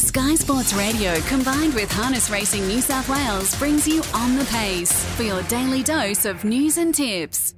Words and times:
Sky 0.00 0.34
Sports 0.34 0.72
Radio 0.72 1.14
combined 1.28 1.74
with 1.74 1.92
Harness 1.92 2.30
Racing 2.30 2.66
New 2.66 2.80
South 2.80 3.06
Wales 3.10 3.54
brings 3.58 3.86
you 3.86 4.02
on 4.14 4.34
the 4.34 4.46
pace 4.46 5.04
for 5.14 5.24
your 5.24 5.42
daily 5.42 5.82
dose 5.82 6.24
of 6.24 6.42
news 6.42 6.78
and 6.78 6.94
tips. 6.94 7.54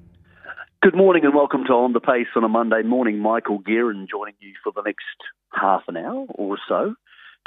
Good 0.82 0.96
morning 0.96 1.24
and 1.24 1.36
welcome 1.36 1.62
to 1.66 1.72
On 1.72 1.92
the 1.92 2.00
Pace 2.00 2.26
on 2.34 2.42
a 2.42 2.48
Monday 2.48 2.82
morning. 2.82 3.20
Michael 3.20 3.60
Gearin 3.60 4.08
joining 4.10 4.34
you 4.40 4.54
for 4.64 4.72
the 4.74 4.82
next 4.82 5.04
half 5.52 5.82
an 5.86 5.96
hour 5.96 6.26
or 6.30 6.58
so 6.68 6.96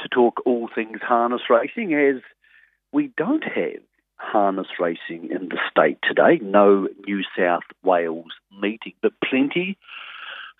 to 0.00 0.08
talk 0.08 0.40
all 0.46 0.70
things 0.74 0.98
harness 1.02 1.42
racing 1.50 1.92
as 1.92 2.22
we 2.90 3.12
don't 3.18 3.44
have 3.44 3.82
harness 4.16 4.68
racing 4.80 5.28
in 5.30 5.50
the 5.50 5.58
state 5.70 5.98
today. 6.02 6.40
No 6.42 6.88
New 7.06 7.20
South 7.38 7.64
Wales 7.84 8.32
meeting, 8.50 8.94
but 9.02 9.12
plenty 9.22 9.76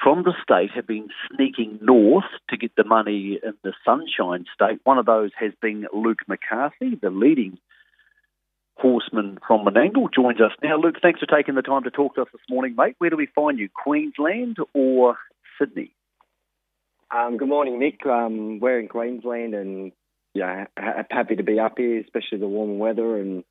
from 0.03 0.23
the 0.23 0.35
state 0.43 0.71
have 0.75 0.87
been 0.87 1.09
sneaking 1.35 1.79
north 1.83 2.25
to 2.51 2.57
get 2.57 2.73
the 2.77 2.85
money 2.85 3.39
in 3.43 3.55
the 3.63 3.73
Sunshine 3.85 4.45
State. 4.55 4.81
One 4.85 4.99
of 4.99 5.07
those 5.07 5.31
has 5.39 5.53
been 5.61 5.87
Luke 5.93 6.21
McCarthy, 6.29 6.99
the 7.01 7.11
leading 7.11 7.59
horseman 8.77 9.39
from 9.47 9.65
Menangle, 9.65 10.13
joins 10.13 10.41
us 10.41 10.53
now. 10.63 10.77
Luke, 10.79 10.97
thanks 11.01 11.21
for 11.21 11.27
taking 11.27 11.55
the 11.55 11.63
time 11.63 11.85
to 11.85 11.91
talk 11.91 12.15
to 12.17 12.23
us 12.23 12.29
this 12.33 12.43
morning, 12.49 12.75
mate. 12.77 12.97
Where 12.99 13.11
do 13.11 13.17
we 13.17 13.27
find 13.27 13.59
you, 13.59 13.69
Queensland 13.69 14.59
or 14.75 15.17
Sydney? 15.59 15.93
Um, 17.11 17.37
good 17.37 17.49
morning, 17.49 17.79
Mick. 17.79 18.07
Um, 18.07 18.61
we're 18.61 18.81
in 18.81 18.89
Queensland 18.89 19.55
and 19.55 19.93
yeah, 20.35 20.67
happy 20.77 21.37
to 21.37 21.43
be 21.43 21.59
up 21.59 21.79
here, 21.79 22.01
especially 22.01 22.39
the 22.39 22.49
warm 22.49 22.79
weather, 22.79 23.19
and 23.19 23.45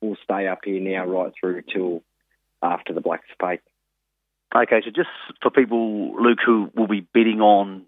we'll 0.00 0.16
stay 0.24 0.48
up 0.48 0.60
here 0.64 0.80
now 0.80 1.06
right 1.06 1.32
through 1.38 1.62
till 1.72 2.02
after 2.60 2.92
the 2.92 3.00
Black 3.00 3.22
Spate. 3.32 3.60
Okay, 4.54 4.82
so 4.84 4.90
just 4.90 5.08
for 5.40 5.50
people, 5.50 6.14
Luke, 6.22 6.38
who 6.44 6.70
will 6.76 6.86
be 6.86 7.00
betting 7.00 7.40
on 7.40 7.86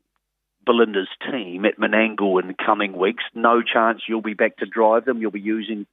Belinda's 0.64 1.09
team 1.30 1.66
at 1.66 1.78
Menangle 1.78 2.40
in 2.40 2.48
the 2.48 2.54
coming 2.54 2.96
weeks, 2.96 3.23
no 3.34 3.62
chance 3.62 4.02
you'll 4.09 4.23
be 4.23 4.34
back 4.34 4.56
to 4.59 4.66
drive 4.66 5.04
them. 5.04 5.20
You'll 5.20 5.30
be 5.30 5.40
using 5.40 5.87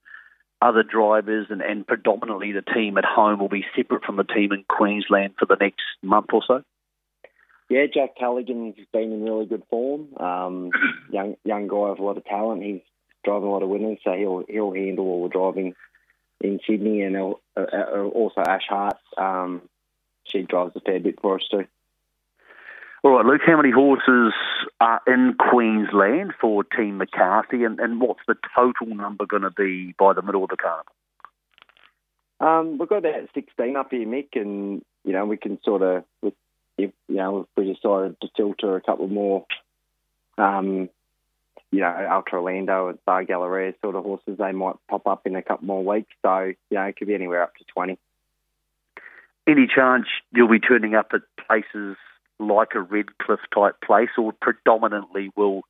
other 0.62 0.84
drivers, 0.84 1.48
and, 1.50 1.62
and 1.62 1.86
predominantly 1.86 2.54
the 2.54 2.62
team 2.62 2.98
at 2.98 3.04
home 3.04 3.40
will 3.40 3.50
be 3.50 3.66
separate 3.76 4.06
from 4.06 4.16
the 4.16 4.24
team 4.24 4.52
in 4.54 4.64
Queensland 4.70 5.34
for 5.38 5.46
the 5.46 5.58
next 5.60 5.82
month 6.02 6.28
or 6.32 6.42
so. 6.48 6.64
Yeah, 7.70 7.86
Jack 7.94 8.18
Callaghan's 8.18 8.76
been 8.94 9.12
in 9.12 9.24
really 9.24 9.46
good 9.46 9.64
form. 9.70 10.16
Um, 10.18 10.72
young 11.12 11.36
young 11.44 11.68
guy 11.68 11.90
with 11.90 12.00
a 12.00 12.04
lot 12.04 12.18
of 12.18 12.26
talent. 12.26 12.64
He's 12.64 12.82
driving 13.26 13.48
a 13.48 13.52
lot 13.52 13.64
of 13.64 13.70
winners, 13.70 13.98
so 14.04 14.14
he'll 14.14 14.44
he'll 14.48 14.74
handle 14.74 15.06
all 15.06 15.24
the 15.24 15.30
driving 15.30 15.74
in 16.42 16.60
Sydney, 16.68 17.02
and 17.02 17.16
uh, 17.16 17.32
uh, 17.58 18.04
also 18.14 18.42
Ash 18.42 18.66
Hart. 18.70 18.98
Um, 19.18 19.62
she 20.24 20.44
drives 20.44 20.76
a 20.76 20.80
fair 20.80 21.00
bit 21.00 21.20
for 21.22 21.36
us 21.36 21.48
too. 21.50 21.66
All 23.04 23.12
right, 23.12 23.26
Luke, 23.26 23.42
how 23.44 23.58
many 23.58 23.72
horses 23.72 24.32
are 24.80 25.02
in 25.08 25.36
Queensland 25.50 26.34
for 26.40 26.64
Team 26.64 27.00
McCarthy, 27.00 27.64
and, 27.64 27.80
and 27.80 28.00
what's 28.00 28.20
the 28.28 28.36
total 28.56 28.96
number 28.96 29.26
going 29.26 29.42
to 29.42 29.50
be 29.50 29.96
by 29.98 30.14
the 30.14 30.22
middle 30.22 30.44
of 30.44 30.52
the 30.52 30.58
carnival? 30.58 30.94
Um, 32.40 32.78
we've 32.78 32.88
got 32.88 32.98
about 32.98 33.30
16 33.34 33.76
up 33.76 33.90
here, 33.90 34.06
Mick, 34.06 34.40
and, 34.40 34.84
you 35.04 35.14
know, 35.14 35.26
we 35.26 35.38
can 35.38 35.60
sort 35.64 35.82
of, 35.82 36.04
if, 36.22 36.34
you 36.78 36.92
know, 37.16 37.42
if 37.42 37.48
we 37.58 37.74
decided 37.74 38.22
to 38.22 38.28
filter 38.38 38.76
a 38.76 38.82
couple 38.82 39.08
more, 39.08 39.46
um, 40.38 40.88
you 41.72 41.80
know, 41.80 42.08
Ultra 42.12 42.40
Orlando 42.40 42.90
and 42.90 43.06
Bar 43.06 43.24
Galleria 43.24 43.74
sort 43.82 43.96
of 43.96 44.04
horses, 44.04 44.38
they 44.38 44.52
might 44.52 44.76
pop 44.88 45.08
up 45.08 45.26
in 45.26 45.36
a 45.36 45.42
couple 45.42 45.66
more 45.66 45.84
weeks. 45.84 46.14
So, 46.22 46.40
you 46.40 46.56
know, 46.72 46.84
it 46.84 46.98
could 46.98 47.08
be 47.08 47.16
anywhere 47.16 47.42
up 47.42 47.56
to 47.56 47.64
20 47.74 47.98
any 49.48 49.68
chance 49.68 50.06
you'll 50.34 50.50
be 50.50 50.60
turning 50.60 50.96
up 50.96 51.12
at 51.14 51.22
places 51.48 51.98
like 52.40 52.70
a 52.76 52.82
Redcliffe 52.82 53.40
type 53.54 53.76
place, 53.86 54.10
or 54.18 54.34
predominantly 54.42 55.32
will 55.36 55.62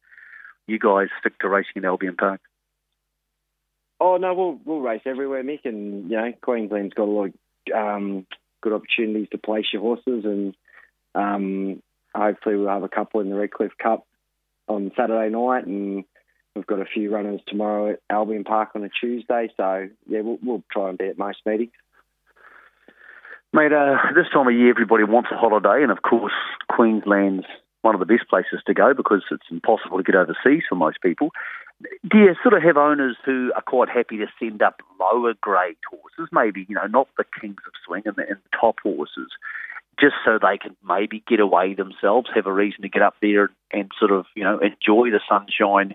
you 0.68 0.80
guys 0.80 1.08
stick 1.20 1.38
to 1.40 1.50
racing 1.50 1.74
in 1.76 1.86
Albion 1.86 2.16
Park? 2.16 2.42
Oh 4.00 4.18
no, 4.18 4.34
we'll 4.34 4.60
we'll 4.66 4.80
race 4.80 5.02
everywhere, 5.06 5.44
Mick, 5.44 5.66
and 5.66 6.10
you 6.10 6.18
know 6.18 6.34
Queensland's 6.42 6.94
got 6.94 7.08
a 7.08 7.12
lot 7.12 7.26
of 7.28 7.34
um, 7.74 8.26
good 8.62 8.74
opportunities 8.74 9.28
to 9.32 9.38
place 9.38 9.66
your 9.72 9.82
horses, 9.82 10.26
and 10.26 10.56
um, 11.14 11.84
hopefully 12.16 12.56
we'll 12.56 12.70
have 12.70 12.84
a 12.84 12.90
couple 12.90 13.22
in 13.22 13.30
the 13.30 13.36
Redcliffe 13.36 13.78
Cup 13.82 14.08
on 14.68 14.92
Saturday 14.98 15.30
night, 15.30 15.68
and 15.68 16.04
we've 16.56 16.66
got 16.66 16.80
a 16.80 16.86
few 16.86 17.14
runners 17.14 17.42
tomorrow 17.48 17.92
at 17.92 18.00
Albion 18.10 18.44
Park 18.44 18.70
on 18.76 18.84
a 18.84 18.90
Tuesday. 18.90 19.50
So 19.58 19.90
yeah, 20.08 20.22
we'll, 20.22 20.40
we'll 20.42 20.64
try 20.72 20.90
and 20.90 20.98
be 20.98 21.08
at 21.08 21.18
most 21.18 21.40
meetings. 21.46 21.72
Mate, 23.54 23.74
uh, 23.74 23.98
this 24.16 24.28
time 24.32 24.48
of 24.48 24.54
year 24.54 24.70
everybody 24.70 25.04
wants 25.04 25.30
a 25.32 25.36
holiday, 25.36 25.84
and 25.84 25.92
of 25.92 26.04
course 26.04 26.34
Queensland's 26.70 27.46
one 27.82 27.96
of 27.96 28.00
the 28.00 28.06
best 28.06 28.30
places 28.30 28.62
to 28.66 28.74
go 28.74 28.94
because 28.94 29.24
it's 29.30 29.52
impossible 29.52 29.98
to 29.98 30.04
get 30.04 30.16
overseas 30.16 30.64
for 30.70 30.76
most 30.76 31.02
people. 31.02 31.32
Do 32.08 32.20
you 32.20 32.36
sort 32.44 32.54
of 32.54 32.64
have 32.64 32.78
owners 32.78 33.18
who 33.26 33.52
are 33.56 33.62
quite 33.62 33.90
happy 33.90 34.18
to 34.18 34.28
send 34.40 34.62
up 34.62 34.82
lower 35.00 35.34
grade 35.42 35.76
horses, 35.90 36.30
maybe 36.32 36.66
you 36.70 36.76
know 36.76 36.88
not 36.88 37.10
the 37.18 37.26
kings 37.42 37.58
of 37.68 37.74
swing 37.86 38.04
and 38.06 38.16
the, 38.16 38.22
and 38.22 38.38
the 38.38 38.58
top 38.58 38.80
horses, 38.82 39.32
just 40.00 40.16
so 40.24 40.40
they 40.40 40.58
can 40.58 40.78
maybe 40.88 41.22
get 41.28 41.42
away 41.42 41.74
themselves, 41.74 42.30
have 42.34 42.46
a 42.46 42.54
reason 42.54 42.84
to 42.84 42.90
get 42.90 43.02
up 43.02 43.16
there 43.22 43.50
and 43.74 43.92
sort 44.00 44.12
of 44.12 44.28
you 44.34 44.46
know 44.46 44.60
enjoy 44.60 45.10
the 45.12 45.20
sunshine, 45.28 45.94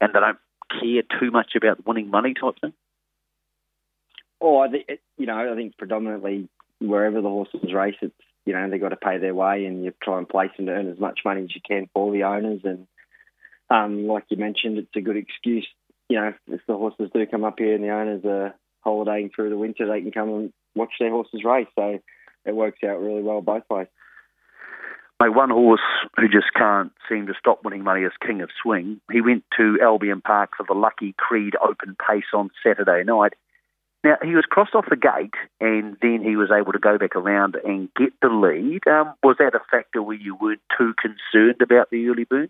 and 0.00 0.14
they 0.14 0.20
don't 0.20 0.38
care 0.80 1.02
too 1.20 1.30
much 1.30 1.52
about 1.56 1.86
winning 1.86 2.08
money 2.08 2.32
type 2.32 2.58
thing? 2.58 2.72
Oh, 4.40 4.60
I 4.60 4.68
think 4.68 4.86
you 5.18 5.26
know 5.26 5.52
I 5.52 5.54
think 5.56 5.76
predominantly 5.76 6.48
wherever 6.80 7.20
the 7.20 7.28
horses 7.28 7.72
race, 7.74 7.96
it's 8.00 8.14
you 8.44 8.52
know 8.52 8.68
they've 8.68 8.80
got 8.80 8.90
to 8.90 8.96
pay 8.96 9.18
their 9.18 9.34
way, 9.34 9.64
and 9.64 9.84
you 9.84 9.92
try 10.02 10.18
and 10.18 10.28
place 10.28 10.50
them 10.56 10.66
to 10.66 10.72
earn 10.72 10.90
as 10.90 10.98
much 10.98 11.20
money 11.24 11.42
as 11.42 11.54
you 11.54 11.60
can 11.66 11.88
for 11.92 12.12
the 12.12 12.24
owners. 12.24 12.60
And 12.64 12.86
um, 13.70 14.06
like 14.06 14.24
you 14.28 14.36
mentioned, 14.36 14.78
it's 14.78 14.96
a 14.96 15.00
good 15.00 15.16
excuse. 15.16 15.66
You 16.08 16.20
know, 16.20 16.32
if 16.48 16.60
the 16.66 16.74
horses 16.74 17.10
do 17.12 17.26
come 17.26 17.44
up 17.44 17.58
here 17.58 17.74
and 17.74 17.82
the 17.82 17.90
owners 17.90 18.24
are 18.24 18.54
holidaying 18.80 19.30
through 19.34 19.50
the 19.50 19.58
winter, 19.58 19.88
they 19.88 20.00
can 20.00 20.12
come 20.12 20.28
and 20.28 20.52
watch 20.74 20.92
their 21.00 21.10
horses 21.10 21.42
race. 21.44 21.66
So 21.74 21.98
it 22.44 22.54
works 22.54 22.78
out 22.84 23.00
really 23.00 23.22
well 23.22 23.40
both 23.40 23.64
ways. 23.68 23.88
Mate, 25.18 25.34
one 25.34 25.48
horse 25.48 25.80
who 26.16 26.28
just 26.28 26.52
can't 26.54 26.92
seem 27.08 27.26
to 27.26 27.32
stop 27.38 27.64
winning 27.64 27.82
money 27.82 28.02
is 28.02 28.12
King 28.24 28.42
of 28.42 28.50
Swing. 28.62 29.00
He 29.10 29.22
went 29.22 29.44
to 29.56 29.78
Albion 29.82 30.20
Park 30.20 30.50
for 30.56 30.66
the 30.68 30.74
Lucky 30.74 31.14
Creed 31.16 31.54
Open 31.60 31.96
Pace 31.96 32.26
on 32.34 32.50
Saturday 32.62 33.02
night. 33.02 33.32
Now, 34.06 34.18
he 34.22 34.36
was 34.36 34.44
crossed 34.48 34.76
off 34.76 34.84
the 34.88 34.94
gate 34.94 35.34
and 35.60 35.96
then 36.00 36.22
he 36.22 36.36
was 36.36 36.52
able 36.56 36.70
to 36.70 36.78
go 36.78 36.96
back 36.96 37.16
around 37.16 37.56
and 37.56 37.88
get 37.96 38.12
the 38.22 38.28
lead. 38.28 38.86
Um, 38.86 39.14
was 39.20 39.34
that 39.40 39.56
a 39.56 39.60
factor 39.68 40.00
where 40.00 40.16
you 40.16 40.36
weren't 40.36 40.60
too 40.78 40.94
concerned 40.94 41.60
about 41.60 41.90
the 41.90 42.06
early 42.06 42.22
burn? 42.22 42.48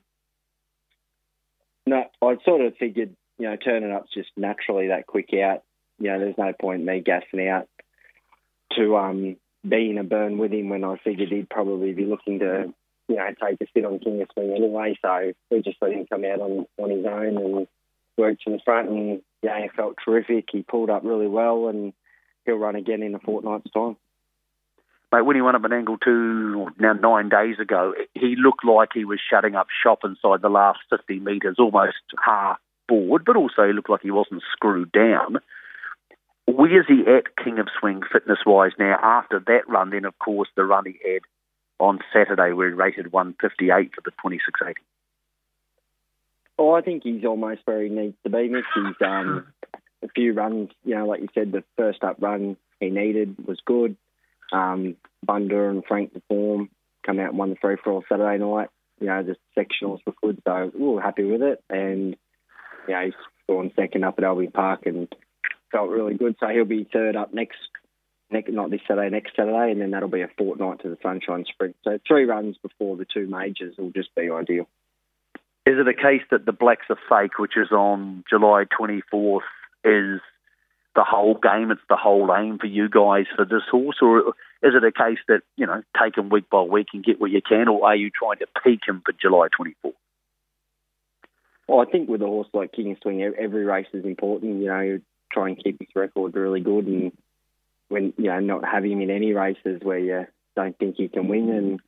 No, 1.87 2.05
I 2.21 2.37
sort 2.45 2.61
of 2.61 2.77
figured, 2.77 3.17
you 3.39 3.49
know, 3.49 3.57
turning 3.57 3.91
up's 3.91 4.13
just 4.13 4.29
naturally 4.37 4.89
that 4.89 5.07
quick 5.07 5.31
out. 5.33 5.63
You 5.99 6.13
know, 6.13 6.19
there's 6.19 6.37
no 6.37 6.53
point 6.53 6.81
in 6.81 6.87
me 6.87 7.01
gassing 7.01 7.49
out 7.49 7.69
to 8.77 8.95
um, 8.99 9.37
be 9.67 9.89
in 9.89 9.97
a 9.97 10.05
burn 10.05 10.37
with 10.37 10.53
him 10.53 10.69
when 10.69 10.85
I 10.85 10.97
figured 11.03 11.31
he'd 11.31 11.49
probably 11.49 11.95
be 11.95 12.05
looking 12.05 12.41
to, 12.41 12.75
you 13.09 13.17
know, 13.17 13.29
take 13.43 13.63
a 13.63 13.67
sit 13.73 13.87
on 13.87 13.99
King 13.99 14.21
of 14.21 14.29
Swing 14.35 14.53
anyway. 14.55 14.99
So 15.01 15.33
we 15.51 15.63
just 15.63 15.79
let 15.81 15.93
him 15.93 16.05
come 16.07 16.27
out 16.27 16.41
on, 16.41 16.67
on 16.77 16.91
his 16.91 17.07
own 17.07 17.39
and 17.39 17.67
worked 18.17 18.43
in 18.47 18.53
the 18.53 18.61
front 18.65 18.89
and 18.89 19.23
yeah, 19.43 19.63
he 19.63 19.69
felt 19.69 19.97
terrific. 20.05 20.47
He 20.51 20.63
pulled 20.63 20.91
up 20.91 21.03
really 21.05 21.29
well, 21.29 21.69
and 21.69 21.93
he'll 22.45 22.57
run 22.57 22.77
again 22.77 23.03
in 23.03 23.15
a 23.15 23.19
fortnight's 23.19 23.71
time. 23.71 23.97
Mate, 25.13 25.23
when 25.23 25.37
he 25.37 25.43
won 25.43 25.55
up 25.55 25.63
Menangle 25.63 26.01
two 26.03 26.69
now 26.81 26.95
nine 26.95 27.29
days 27.29 27.61
ago, 27.61 27.95
he 28.15 28.35
looked 28.37 28.65
like 28.65 28.89
he 28.93 29.05
was 29.05 29.21
shutting 29.31 29.55
up 29.55 29.69
shop 29.83 30.01
inside 30.05 30.43
the 30.43 30.49
last 30.49 30.81
50 30.91 31.21
metres, 31.21 31.57
almost 31.59 31.95
half 32.25 32.59
board, 32.89 33.25
but 33.25 33.37
also 33.37 33.67
he 33.67 33.73
looked 33.73 33.91
like 33.91 34.03
he 34.03 34.11
wasn't 34.11 34.43
screwed 34.53 34.91
down. 34.91 35.39
Where's 36.49 36.87
he 36.89 37.05
at 37.07 37.37
King 37.43 37.59
of 37.59 37.69
Swing 37.79 38.03
fitness 38.13 38.39
wise 38.45 38.73
now 38.79 38.99
after 39.03 39.41
that 39.47 39.69
run? 39.69 39.91
Then, 39.91 40.05
of 40.05 40.19
course, 40.19 40.49
the 40.57 40.65
run 40.65 40.87
he 40.87 40.99
had 41.05 41.23
on 41.79 42.01
Saturday 42.13 42.53
where 42.53 42.69
he 42.69 42.75
rated 42.75 43.13
158 43.13 43.95
for 43.95 44.01
the 44.01 44.11
2680. 44.11 44.81
Oh, 46.59 46.73
I 46.73 46.81
think 46.81 47.03
he's 47.03 47.25
almost 47.25 47.61
where 47.65 47.83
he 47.83 47.91
needs 47.91 48.17
to 48.25 48.31
be, 48.31 48.49
Mick. 48.49 48.63
He's 48.75 49.07
um, 49.07 49.47
a 50.03 50.09
few 50.15 50.33
runs, 50.33 50.71
you 50.85 50.95
know, 50.95 51.07
like 51.07 51.21
you 51.21 51.29
said, 51.35 51.53
the 51.53 51.65
first 51.77 52.03
up 52.03 52.17
run 52.21 52.57
he 52.81 52.91
needed 52.91 53.37
was 53.47 53.59
good. 53.65 53.97
Um, 54.53 54.97
Bunder 55.25 55.69
and 55.69 55.85
Frank 55.85 56.15
the 56.15 56.23
form 56.29 56.71
come 57.05 57.19
out 57.19 57.31
and 57.31 57.39
won 57.39 57.51
the 57.51 57.57
free 57.57 57.77
for 57.83 57.93
all 57.93 58.05
Saturday 58.09 58.43
night. 58.43 58.69
You 59.01 59.09
know, 59.09 59.23
the 59.23 59.37
sectionals 59.57 60.01
were 60.07 60.15
good, 60.23 60.41
so 60.47 60.71
we 60.75 60.87
were 60.87 61.03
happy 61.03 61.25
with 61.25 61.43
it. 61.43 61.63
And, 61.69 62.17
you 62.89 62.95
know, 62.95 63.05
he's 63.05 63.15
gone 63.49 63.73
second 63.77 64.05
up 64.05 64.15
at 64.19 64.25
Albion 64.25 64.53
Park 64.53 64.87
and 64.87 65.09
felt 65.71 65.91
really 65.91 66.15
good. 66.15 66.37
So 66.41 66.49
he'll 66.49 66.65
be 66.65 66.89
third 66.91 67.17
up 67.17 67.35
next, 67.35 67.59
next 68.31 68.51
not 68.53 68.71
this 68.71 68.81
Saturday, 68.89 69.11
next 69.11 69.37
Saturday, 69.37 69.73
and 69.73 69.81
then 69.81 69.91
that'll 69.91 70.09
be 70.09 70.23
a 70.23 70.31
fortnight 70.39 70.81
to 70.81 70.89
the 70.89 70.99
Sunshine 71.03 71.45
Sprint. 71.47 71.77
So 71.85 71.99
three 72.07 72.25
runs 72.25 72.57
before 72.59 72.97
the 72.97 73.07
two 73.13 73.27
majors 73.27 73.77
will 73.77 73.91
just 73.91 74.15
be 74.15 74.31
ideal. 74.31 74.67
Is 75.67 75.75
it 75.81 75.89
a 75.89 75.95
case 75.95 76.23
that 76.31 76.47
the 76.47 76.53
Blacks 76.53 76.87
A 76.91 76.97
Fake, 77.09 77.41
which 77.41 77.57
is 77.57 77.73
on 77.73 78.23
July 78.31 78.67
24th, 78.79 79.41
is 79.85 80.21
the 80.95 81.03
whole 81.03 81.35
game? 81.35 81.73
It's 81.73 81.81
the 81.89 81.97
whole 81.97 82.33
aim 82.33 82.59
for 82.59 82.69
you 82.69 82.89
guys 82.89 83.27
for 83.35 83.45
this 83.45 83.65
horse, 83.69 83.97
or 84.01 84.29
is 84.63 84.75
it 84.75 84.85
a 84.85 84.93
case 84.93 85.19
that 85.27 85.41
you 85.57 85.67
know 85.67 85.83
take 86.01 86.17
him 86.17 86.29
week 86.29 86.49
by 86.49 86.63
week 86.63 86.89
and 86.95 87.05
get 87.05 87.21
what 87.21 87.33
you 87.33 87.43
can, 87.43 87.67
or 87.67 87.85
are 87.85 87.97
you 87.97 88.11
trying 88.11 88.39
to 88.39 88.47
peak 88.63 88.83
him 88.87 89.03
for 89.05 89.13
July 89.21 89.49
24th? 89.61 89.95
Well, 91.67 91.81
I 91.81 91.91
think 91.91 92.09
with 92.09 92.23
a 92.23 92.27
horse 92.27 92.49
like 92.55 92.71
King 92.71 92.97
Swing, 93.03 93.23
every 93.23 93.65
race 93.65 93.89
is 93.93 94.05
important. 94.05 94.63
You 94.63 94.69
know, 94.69 95.01
try 95.33 95.49
and 95.49 95.63
keep 95.63 95.81
his 95.81 95.89
record 95.97 96.37
really 96.37 96.61
good, 96.61 96.87
and 96.87 97.13
when 97.89 98.15
you 98.17 98.27
know 98.27 98.39
not 98.39 98.65
have 98.65 98.85
him 98.85 99.01
in 99.01 99.11
any 99.11 99.33
races 99.33 99.81
where 99.83 99.99
you 99.99 100.27
don't 100.55 100.79
think 100.79 100.95
he 100.95 101.09
can 101.09 101.27
win. 101.27 101.51
And 101.51 101.81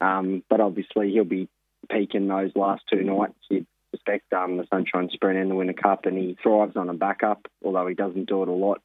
um, 0.00 0.42
but 0.48 0.62
obviously 0.62 1.10
he'll 1.10 1.24
be 1.24 1.50
peaking 1.90 2.28
those 2.28 2.50
last 2.54 2.82
two 2.90 3.02
nights. 3.02 3.34
You'd 3.50 3.66
expect 3.92 4.32
um, 4.32 4.56
the 4.56 4.66
Sunshine 4.70 5.10
Sprint 5.12 5.38
and 5.38 5.50
the 5.50 5.54
Winter 5.54 5.72
Cup, 5.72 6.06
and 6.06 6.16
he 6.16 6.36
thrives 6.42 6.76
on 6.76 6.88
a 6.88 6.94
backup, 6.94 7.46
although 7.64 7.86
he 7.86 7.94
doesn't 7.94 8.28
do 8.28 8.42
it 8.42 8.48
a 8.48 8.52
lot. 8.52 8.82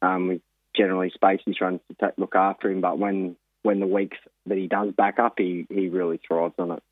Um, 0.00 0.28
we 0.28 0.40
generally 0.76 1.10
space 1.10 1.40
his 1.44 1.60
runs 1.60 1.80
to 1.88 1.96
take, 2.00 2.18
look 2.18 2.34
after 2.34 2.70
him, 2.70 2.80
but 2.80 2.98
when 2.98 3.36
when 3.62 3.78
the 3.78 3.86
weeks 3.86 4.18
that 4.46 4.58
he 4.58 4.66
does 4.66 4.92
back 4.92 5.20
up, 5.20 5.34
he, 5.38 5.66
he 5.70 5.88
really 5.88 6.20
thrives 6.26 6.54
on 6.58 6.72
it. 6.72 6.82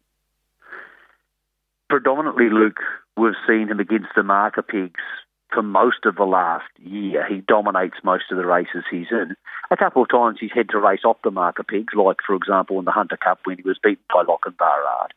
Predominantly, 1.88 2.48
Luke, 2.48 2.78
we've 3.16 3.32
seen 3.48 3.66
him 3.68 3.80
against 3.80 4.10
the 4.14 4.22
marker 4.22 4.62
pegs 4.62 5.00
for 5.52 5.62
most 5.62 6.04
of 6.04 6.16
the 6.16 6.24
last 6.24 6.68
year. 6.78 7.26
He 7.28 7.42
dominates 7.46 7.96
most 8.04 8.24
of 8.30 8.38
the 8.38 8.46
races 8.46 8.84
he's 8.90 9.10
in. 9.10 9.34
A 9.70 9.76
couple 9.76 10.02
of 10.02 10.08
times 10.08 10.38
he's 10.40 10.50
had 10.54 10.68
to 10.70 10.78
race 10.78 11.04
off 11.04 11.18
the 11.22 11.30
marker 11.30 11.62
pegs, 11.62 11.94
like, 11.94 12.18
for 12.26 12.34
example, 12.34 12.78
in 12.78 12.84
the 12.84 12.90
Hunter 12.90 13.16
Cup 13.16 13.40
when 13.44 13.56
he 13.56 13.62
was 13.62 13.78
beaten 13.82 14.04
by 14.12 14.24
Lochinvar 14.24 15.08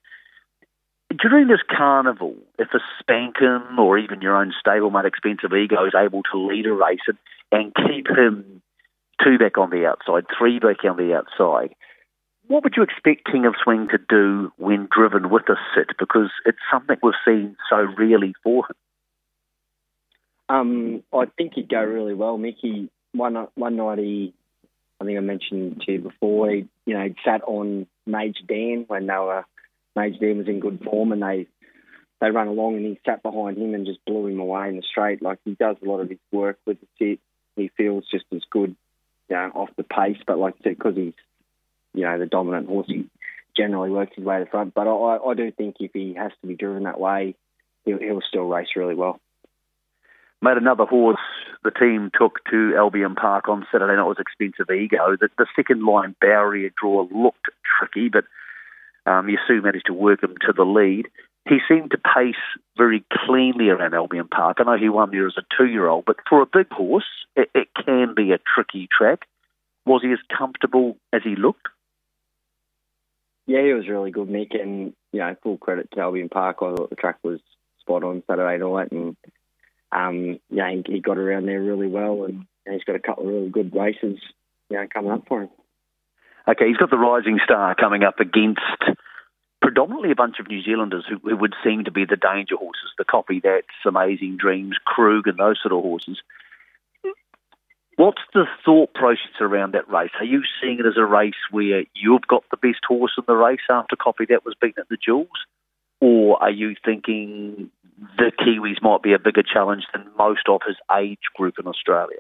During 1.18 1.48
this 1.48 1.64
carnival, 1.70 2.36
if 2.60 2.70
a 2.74 2.80
Spankem 3.02 3.78
or 3.78 3.98
even 3.98 4.22
your 4.22 4.36
own 4.36 4.54
stablemate 4.66 5.06
expensive 5.06 5.54
ego 5.54 5.86
is 5.86 5.94
able 5.98 6.24
to 6.32 6.38
lead 6.38 6.66
a 6.66 6.74
race 6.74 7.06
and, 7.08 7.18
and 7.52 7.74
keep 7.76 8.08
him 8.08 8.62
two 9.24 9.38
back 9.38 9.58
on 9.58 9.70
the 9.70 9.86
outside, 9.86 10.26
three 10.38 10.60
back 10.60 10.84
on 10.84 10.98
the 10.98 11.14
outside, 11.14 11.76
what 12.48 12.64
would 12.64 12.74
you 12.76 12.84
expect 12.84 13.32
King 13.32 13.46
of 13.46 13.56
Swing 13.64 13.88
to 13.90 13.98
do 13.98 14.52
when 14.58 14.88
driven 14.92 15.30
with 15.30 15.48
a 15.50 15.56
sit? 15.76 15.96
Because 15.98 16.30
it's 16.46 16.58
something 16.72 16.98
we've 17.02 17.14
seen 17.26 17.56
so 17.70 17.88
rarely 17.98 18.34
for 18.44 18.66
him. 18.66 18.76
Um, 20.50 21.04
I 21.14 21.26
think 21.38 21.54
he'd 21.54 21.70
go 21.70 21.82
really 21.82 22.14
well, 22.14 22.38
Mickey. 22.38 22.90
One 23.14 23.48
one 23.56 23.76
night 23.76 24.00
he, 24.00 24.34
I 25.00 25.06
think 25.06 25.18
I 25.18 25.22
mentioned 25.22 25.82
to 25.86 25.92
you 25.92 26.00
before, 26.00 26.50
he 26.50 26.68
you 26.86 26.94
know 26.94 27.08
sat 27.24 27.42
on 27.44 27.88
Mage 28.06 28.38
Dan 28.48 28.86
when 28.88 29.08
they 29.08 29.14
were 29.14 29.46
Mage 29.96 30.20
Dan 30.20 30.40
was 30.40 30.48
in 30.48 30.60
good 30.60 30.82
form, 30.84 31.12
and 31.12 31.22
they 31.22 31.48
they 32.20 32.32
run 32.32 32.48
along, 32.48 32.76
and 32.76 32.86
he 32.86 33.00
sat 33.06 33.24
behind 33.24 33.58
him 33.58 33.74
and 33.74 33.86
just 33.86 34.04
blew 34.06 34.28
him 34.28 34.40
away 34.40 34.70
in 34.70 34.78
the 34.78 34.84
straight. 34.90 35.22
Like 35.22 35.40
he 35.46 35.56
does 35.56 35.78
a 35.82 35.86
lot 35.86 36.00
of 36.00 36.10
his 36.10 36.20
work 36.32 36.58
with 36.66 36.78
the 36.80 36.88
sit. 36.98 37.20
He 37.56 37.70
feels 37.78 38.06
just 38.10 38.26
as 38.34 38.42
good, 38.50 38.76
you 39.30 39.36
know, 39.36 39.52
off 39.54 39.70
the 39.78 39.84
pace. 39.84 40.18
But 40.26 40.40
like 40.40 40.56
I 40.60 40.64
said, 40.64 40.78
because 40.78 40.96
he's 40.96 41.14
you 41.94 42.04
know 42.04 42.18
the 42.18 42.26
dominant 42.26 42.68
horse, 42.68 42.88
he 42.88 43.08
generally 43.56 43.92
works 43.92 44.16
his 44.16 44.26
way 44.26 44.40
to 44.40 44.46
the 44.46 44.50
front. 44.50 44.74
But 44.74 44.88
I, 44.88 45.18
I 45.18 45.34
do 45.36 45.52
think 45.52 45.78
if 45.80 45.92
he 45.94 46.16
has 46.16 46.32
to 46.42 46.48
be 46.48 46.56
driven 46.56 46.84
that 46.84 47.00
way, 47.00 47.36
he'll, 47.86 48.00
he'll 48.00 48.22
still 48.28 48.44
race 48.48 48.70
really 48.76 48.96
well. 48.96 49.20
Made 50.44 50.58
another 50.58 50.84
horse 50.84 51.22
the 51.64 51.72
team 51.72 52.12
took 52.20 52.44
to 52.52 52.76
Albion 52.76 53.16
Park 53.16 53.48
on 53.48 53.66
Saturday 53.72 53.96
night 53.96 54.04
was 54.04 54.18
Expensive 54.20 54.70
Ego. 54.70 55.16
The, 55.18 55.30
the 55.38 55.46
second 55.56 55.86
line 55.86 56.18
barrier 56.20 56.70
draw 56.78 57.08
looked 57.12 57.48
tricky, 57.64 58.10
but 58.10 58.26
um, 59.10 59.28
Yasu 59.28 59.64
managed 59.64 59.86
to 59.86 59.94
work 59.94 60.22
him 60.22 60.36
to 60.46 60.52
the 60.52 60.66
lead. 60.66 61.08
He 61.48 61.60
seemed 61.66 61.92
to 61.92 61.98
pace 61.98 62.36
very 62.78 63.06
cleanly 63.10 63.70
around 63.70 63.94
Albion 63.94 64.28
Park. 64.28 64.58
I 64.60 64.64
know 64.64 64.78
he 64.78 64.90
won 64.90 65.12
there 65.12 65.28
as 65.28 65.38
a 65.38 65.44
two-year-old, 65.58 66.04
but 66.04 66.18
for 66.30 66.42
a 66.42 66.46
big 66.46 66.70
horse, 66.70 67.08
it, 67.38 67.50
it 67.56 67.70
can 67.74 68.14
be 68.14 68.34
a 68.34 68.38
tricky 68.38 68.90
track. 68.92 69.22
Was 69.86 70.02
he 70.02 70.12
as 70.12 70.20
comfortable 70.38 70.98
as 71.14 71.22
he 71.24 71.38
looked? 71.38 71.70
Yeah, 73.48 73.64
he 73.64 73.72
was 73.72 73.88
really 73.88 74.12
good, 74.12 74.28
Mick, 74.28 74.62
and 74.62 74.92
you 75.14 75.20
know, 75.20 75.38
full 75.42 75.58
credit 75.58 75.88
to 75.94 76.02
Albion 76.02 76.28
Park. 76.28 76.58
I 76.62 76.76
thought 76.76 76.90
the 76.90 76.98
track 76.98 77.20
was 77.24 77.40
spot 77.80 78.04
on 78.04 78.24
Saturday 78.28 78.62
night, 78.62 78.92
and 78.92 79.16
um, 79.94 80.40
yeah, 80.50 80.72
he, 80.72 80.84
he, 80.94 81.00
got 81.00 81.18
around 81.18 81.46
there 81.46 81.62
really 81.62 81.88
well, 81.88 82.24
and, 82.24 82.46
and 82.66 82.74
he's 82.74 82.84
got 82.84 82.96
a 82.96 83.00
couple 83.00 83.28
of 83.28 83.34
really 83.34 83.50
good 83.50 83.76
races, 83.76 84.20
you 84.70 84.78
know, 84.78 84.88
coming 84.92 85.12
up 85.12 85.28
for 85.28 85.44
him. 85.44 85.50
Okay, 86.48 86.68
he's 86.68 86.78
got 86.78 86.90
the 86.90 86.98
Rising 86.98 87.40
Star 87.44 87.76
coming 87.76 88.04
up 88.04 88.20
against 88.20 88.60
predominantly 89.62 90.12
a 90.12 90.16
bunch 90.16 90.40
of 90.40 90.48
New 90.48 90.62
Zealanders 90.62 91.06
who, 91.08 91.18
who 91.18 91.38
would 91.38 91.56
seem 91.64 91.86
to 91.86 91.92
be 91.92 92.06
the 92.06 92.18
danger 92.18 92.58
horses, 92.58 92.92
the 92.98 93.06
copy 93.06 93.40
that's 93.42 93.68
Amazing 93.86 94.38
Dreams, 94.38 94.76
Krug, 94.84 95.28
and 95.28 95.38
those 95.38 95.60
sort 95.62 95.74
of 95.74 95.82
horses. 95.82 96.22
What's 97.96 98.22
the 98.34 98.46
thought 98.66 98.94
process 98.94 99.40
around 99.40 99.74
that 99.74 99.90
race? 99.90 100.10
Are 100.20 100.26
you 100.26 100.42
seeing 100.60 100.80
it 100.80 100.86
as 100.86 100.98
a 100.98 101.06
race 101.06 101.34
where 101.52 101.86
you've 101.96 102.28
got 102.28 102.44
the 102.50 102.58
best 102.58 102.84
horse 102.86 103.14
in 103.18 103.24
the 103.28 103.36
race 103.36 103.62
after 103.70 103.96
copy 103.96 104.26
that 104.30 104.44
was 104.44 104.56
beaten 104.60 104.82
at 104.82 104.90
the 104.90 104.98
Jewels? 104.98 105.30
Or 106.02 106.42
are 106.42 106.52
you 106.52 106.76
thinking 106.84 107.70
the 108.18 108.32
Kiwis 108.40 108.82
might 108.82 109.02
be 109.02 109.14
a 109.14 109.20
bigger 109.20 109.44
challenge 109.44 109.84
than 109.94 110.06
most 110.18 110.48
of 110.48 110.62
his 110.66 110.78
age 110.96 111.20
group 111.36 111.56
in 111.60 111.68
Australia? 111.68 112.20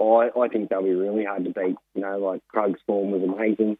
I, 0.00 0.30
I 0.38 0.48
think 0.48 0.70
they'll 0.70 0.82
be 0.82 0.94
really 0.94 1.24
hard 1.24 1.44
to 1.44 1.50
beat. 1.50 1.76
You 1.94 2.02
know, 2.02 2.18
like 2.18 2.42
Krug's 2.48 2.80
form 2.86 3.10
was 3.10 3.22
amazing. 3.22 3.76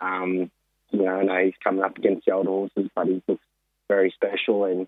Um, 0.00 0.50
you 0.90 1.02
know, 1.02 1.20
I 1.20 1.24
know 1.24 1.44
he's 1.44 1.54
coming 1.64 1.82
up 1.82 1.96
against 1.96 2.26
the 2.26 2.32
older 2.32 2.50
horses, 2.50 2.90
but 2.94 3.06
he 3.06 3.22
looks 3.26 3.44
very 3.88 4.10
special. 4.10 4.64
And, 4.64 4.86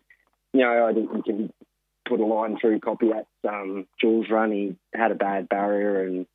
you 0.53 0.61
know, 0.61 0.87
I 0.87 0.93
think 0.93 1.11
you 1.15 1.23
can 1.23 1.53
put 2.07 2.21
a 2.21 2.25
line 2.25 2.59
through 2.61 2.81
copy 2.81 3.11
at 3.13 3.27
um, 3.49 3.87
Jewels' 4.01 4.31
run. 4.31 4.53
He 4.53 4.77
had 4.93 5.11
a 5.11 5.15
bad 5.15 5.49
barrier, 5.49 6.05
and, 6.05 6.27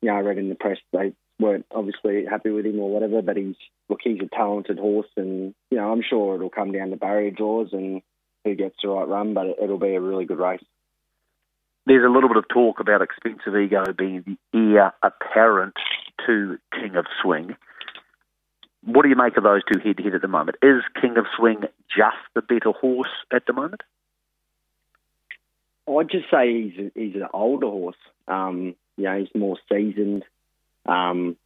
you 0.00 0.08
know, 0.08 0.14
I 0.14 0.20
read 0.20 0.38
in 0.38 0.48
the 0.48 0.54
press 0.56 0.78
they 0.92 1.12
weren't 1.38 1.66
obviously 1.74 2.24
happy 2.28 2.50
with 2.50 2.66
him 2.66 2.78
or 2.80 2.90
whatever, 2.90 3.22
but 3.22 3.36
he's 3.36 3.56
look, 3.88 4.00
he's 4.02 4.20
a 4.20 4.34
talented 4.34 4.78
horse, 4.78 5.08
and 5.16 5.54
you 5.70 5.78
know 5.78 5.92
I'm 5.92 6.02
sure 6.02 6.36
it'll 6.36 6.50
come 6.50 6.72
down 6.72 6.90
to 6.90 6.96
barrier 6.96 7.30
draws 7.30 7.72
and 7.72 8.02
who 8.44 8.54
gets 8.54 8.76
the 8.82 8.88
right 8.88 9.08
run, 9.08 9.34
but 9.34 9.46
it'll 9.62 9.78
be 9.78 9.94
a 9.94 10.00
really 10.00 10.26
good 10.26 10.38
race. 10.38 10.62
There's 11.86 12.04
a 12.04 12.12
little 12.12 12.28
bit 12.28 12.38
of 12.38 12.48
talk 12.48 12.80
about 12.80 13.02
expensive 13.02 13.56
ego 13.56 13.84
being 13.92 14.38
the 14.52 14.58
heir 14.58 14.92
apparent 15.02 15.74
to 16.26 16.58
King 16.72 16.96
of 16.96 17.06
Swing. 17.22 17.56
What 18.84 19.02
do 19.02 19.08
you 19.08 19.16
make 19.16 19.36
of 19.36 19.44
those 19.44 19.62
two 19.70 19.80
head 19.80 19.96
to 19.96 20.02
head 20.02 20.14
at 20.14 20.22
the 20.22 20.28
moment? 20.28 20.58
Is 20.62 20.82
King 21.00 21.16
of 21.16 21.26
Swing 21.36 21.62
just 21.88 22.16
the 22.34 22.42
better 22.42 22.70
horse 22.70 23.08
at 23.32 23.46
the 23.46 23.52
moment? 23.52 23.82
I'd 25.88 26.10
just 26.10 26.30
say 26.30 26.62
he's 26.62 26.90
he's 26.94 27.14
an 27.14 27.28
older 27.32 27.66
horse. 27.66 27.96
Um, 28.26 28.74
you 28.96 29.04
know, 29.04 29.18
he's 29.18 29.28
more 29.34 29.58
seasoned. 29.70 30.24
Um, 30.86 31.36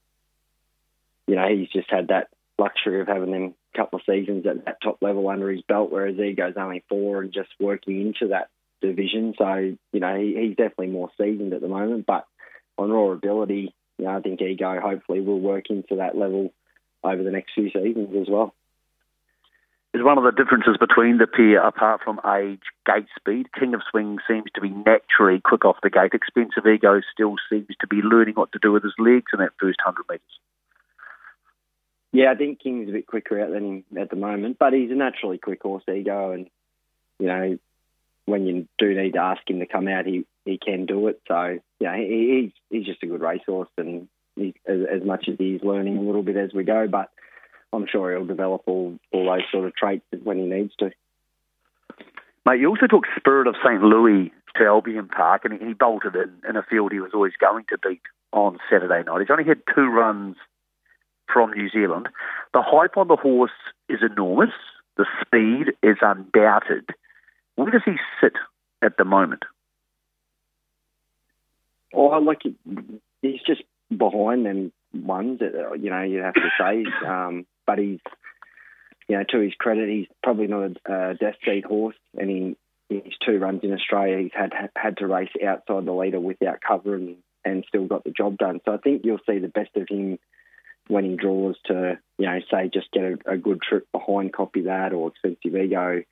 you 1.26 1.37
know, 1.37 1.46
he's 1.49 1.69
just 1.69 1.90
had 1.90 2.08
that 2.08 2.29
luxury 2.58 3.00
of 3.00 3.08
having 3.08 3.31
them 3.31 3.55
couple 3.79 3.99
of 3.99 4.05
seasons 4.05 4.44
at 4.46 4.64
that 4.64 4.82
top 4.82 4.99
level 5.00 5.29
under 5.29 5.50
his 5.50 5.62
belt, 5.62 5.90
whereas 5.90 6.19
Ego's 6.19 6.55
only 6.56 6.82
four 6.88 7.20
and 7.20 7.32
just 7.32 7.50
working 7.61 8.00
into 8.00 8.28
that 8.28 8.49
division. 8.80 9.35
So, 9.38 9.76
you 9.92 10.00
know, 10.00 10.16
he, 10.16 10.37
he's 10.38 10.57
definitely 10.57 10.88
more 10.88 11.11
seasoned 11.18 11.52
at 11.52 11.61
the 11.61 11.68
moment. 11.68 12.04
But 12.07 12.26
on 12.76 12.90
raw 12.90 13.12
ability, 13.12 13.75
you 13.99 14.04
know, 14.04 14.16
I 14.16 14.21
think 14.21 14.40
Ego 14.40 14.80
hopefully 14.80 15.21
will 15.21 15.40
work 15.40 15.71
into 15.71 15.97
that 15.97 16.16
level 16.16 16.52
over 17.04 17.23
the 17.23 17.30
next 17.30 17.52
few 17.54 17.71
seasons 17.71 18.14
as 18.21 18.26
well. 18.28 18.54
Is 19.95 20.02
one 20.04 20.18
of 20.18 20.25
the 20.25 20.33
differences 20.33 20.76
between 20.78 21.16
the 21.16 21.26
pair, 21.26 21.66
apart 21.66 22.02
from 22.04 22.21
age, 22.37 22.61
gate 22.85 23.09
speed? 23.16 23.47
King 23.59 23.73
of 23.75 23.80
Swing 23.90 24.18
seems 24.28 24.50
to 24.54 24.61
be 24.61 24.68
naturally 24.68 25.40
quick 25.40 25.64
off 25.64 25.78
the 25.83 25.88
gate. 25.88 26.12
Expensive 26.12 26.66
Ego 26.66 27.00
still 27.12 27.37
seems 27.50 27.75
to 27.80 27.87
be 27.87 27.97
learning 27.97 28.35
what 28.35 28.52
to 28.52 28.59
do 28.61 28.73
with 28.73 28.83
his 28.83 28.92
legs 28.99 29.33
in 29.33 29.38
that 29.38 29.52
first 29.59 29.78
100 29.83 30.04
metres. 30.11 30.38
Yeah, 32.12 32.30
I 32.33 32.35
think 32.35 32.61
King's 32.61 32.88
a 32.88 32.92
bit 32.92 33.07
quicker 33.07 33.40
out 33.40 33.50
than 33.50 33.64
him 33.64 33.99
at 33.99 34.11
the 34.11 34.16
moment, 34.16 34.59
but 34.59 34.73
he's 34.73 34.90
a 34.90 34.95
naturally 34.95 35.38
quick 35.38 35.62
horse 35.62 35.85
ego, 35.88 36.33
and 36.33 36.49
you 37.18 37.26
know 37.26 37.59
when 38.25 38.47
you 38.47 38.68
do 38.78 38.95
need 38.95 39.12
to 39.12 39.21
ask 39.21 39.49
him 39.49 39.59
to 39.61 39.66
come 39.66 39.88
out, 39.88 40.07
he 40.07 40.25
he 40.45 40.59
can 40.59 40.87
do 40.87 41.09
it. 41.09 41.21
So 41.28 41.59
yeah, 41.80 41.97
he, 41.97 42.50
he's 42.71 42.78
he's 42.78 42.87
just 42.87 43.02
a 43.02 43.07
good 43.07 43.21
racehorse, 43.21 43.68
and 43.76 44.09
as, 44.38 44.87
as 44.90 45.04
much 45.04 45.28
as 45.28 45.37
he's 45.38 45.62
learning 45.62 45.99
a 45.99 46.02
little 46.02 46.23
bit 46.23 46.37
as 46.37 46.52
we 46.54 46.64
go, 46.64 46.87
but 46.88 47.11
I'm 47.72 47.87
sure 47.90 48.12
he'll 48.12 48.26
develop 48.26 48.62
all 48.66 48.98
all 49.12 49.26
those 49.26 49.42
sort 49.52 49.66
of 49.66 49.75
traits 49.75 50.04
when 50.22 50.38
he 50.38 50.44
needs 50.44 50.72
to. 50.78 50.90
Mate, 52.46 52.60
you 52.60 52.68
also 52.68 52.87
took 52.87 53.04
Spirit 53.16 53.46
of 53.46 53.56
St. 53.62 53.82
Louis 53.82 54.32
to 54.56 54.64
Albion 54.64 55.08
Park, 55.08 55.44
and 55.44 55.60
he 55.60 55.75
bolted 55.75 56.14
in 56.14 56.32
in 56.48 56.56
a 56.56 56.62
field 56.62 56.92
he 56.92 57.00
was 57.00 57.12
always 57.14 57.34
going 57.38 57.64
to 57.68 57.78
beat 57.78 58.00
on 58.32 58.58
Saturday 58.70 59.02
night. 59.04 59.20
He's 59.20 59.30
only 59.30 59.44
had 59.44 59.62
two 59.75 59.87
runs 59.87 60.37
from 61.32 61.52
New 61.52 61.68
Zealand. 61.68 62.08
The 62.54 62.62
hype 62.62 62.96
on 62.96 63.08
the 63.08 63.16
horse 63.16 63.50
is 63.88 64.00
enormous. 64.02 64.54
The 64.96 65.06
speed 65.20 65.75
is 65.82 65.96
undoubted. 66.00 66.88
Where 67.54 67.70
does 67.70 67.82
he 67.84 67.96
sit 68.20 68.34
at 68.82 68.96
the 68.96 69.04
moment? 69.04 69.44
Oh, 71.92 72.18
like 72.18 72.42
he's 73.22 73.40
just 73.46 73.62
behind 73.94 74.46
them 74.46 74.72
ones. 74.94 75.40
That, 75.40 75.78
you 75.80 75.90
know, 75.90 76.02
you 76.02 76.20
have 76.20 76.34
to 76.34 76.48
say. 76.58 76.84
Um, 77.06 77.46
but 77.68 77.78
he's, 77.78 78.00
you 79.08 79.16
know, 79.18 79.25
to 79.28 79.40
his 79.40 79.52
credit, 79.58 79.90
he's 79.90 80.06
probably 80.22 80.46
not 80.46 80.72
a, 80.88 81.10
a 81.10 81.14
death 81.14 81.37
seat 81.44 81.66
horse, 81.66 81.96
and 82.16 82.30
he 82.30 82.56
his 82.88 83.12
two 83.25 83.38
runs 83.38 83.60
in 83.62 83.75
Australia, 83.75 84.18
he's 84.18 84.32
had 84.32 84.52
had 84.75 84.96
to 84.96 85.06
race 85.06 85.28
outside 85.46 85.84
the 85.84 85.92
leader 85.92 86.18
without 86.18 86.62
cover 86.66 86.94
and, 86.94 87.16
and 87.44 87.64
still 87.68 87.84
got 87.84 88.02
the 88.02 88.10
job 88.10 88.38
done. 88.38 88.60
So 88.64 88.72
I 88.72 88.78
think 88.78 89.02
you'll 89.04 89.20
see 89.28 89.38
the 89.38 89.48
best 89.48 89.76
of 89.76 89.87
him 89.90 90.18
when 90.87 91.04
he 91.04 91.16
draws 91.16 91.56
to, 91.66 91.98
you 92.16 92.25
know, 92.26 92.38
say 92.50 92.70
just 92.72 92.90
get 92.92 93.02
a, 93.02 93.32
a 93.32 93.37
good 93.37 93.60
trip 93.60 93.87
behind, 93.92 94.32
copy 94.32 94.62
that, 94.62 94.94
or 94.94 95.08
expensive 95.08 95.54
ego 95.54 96.02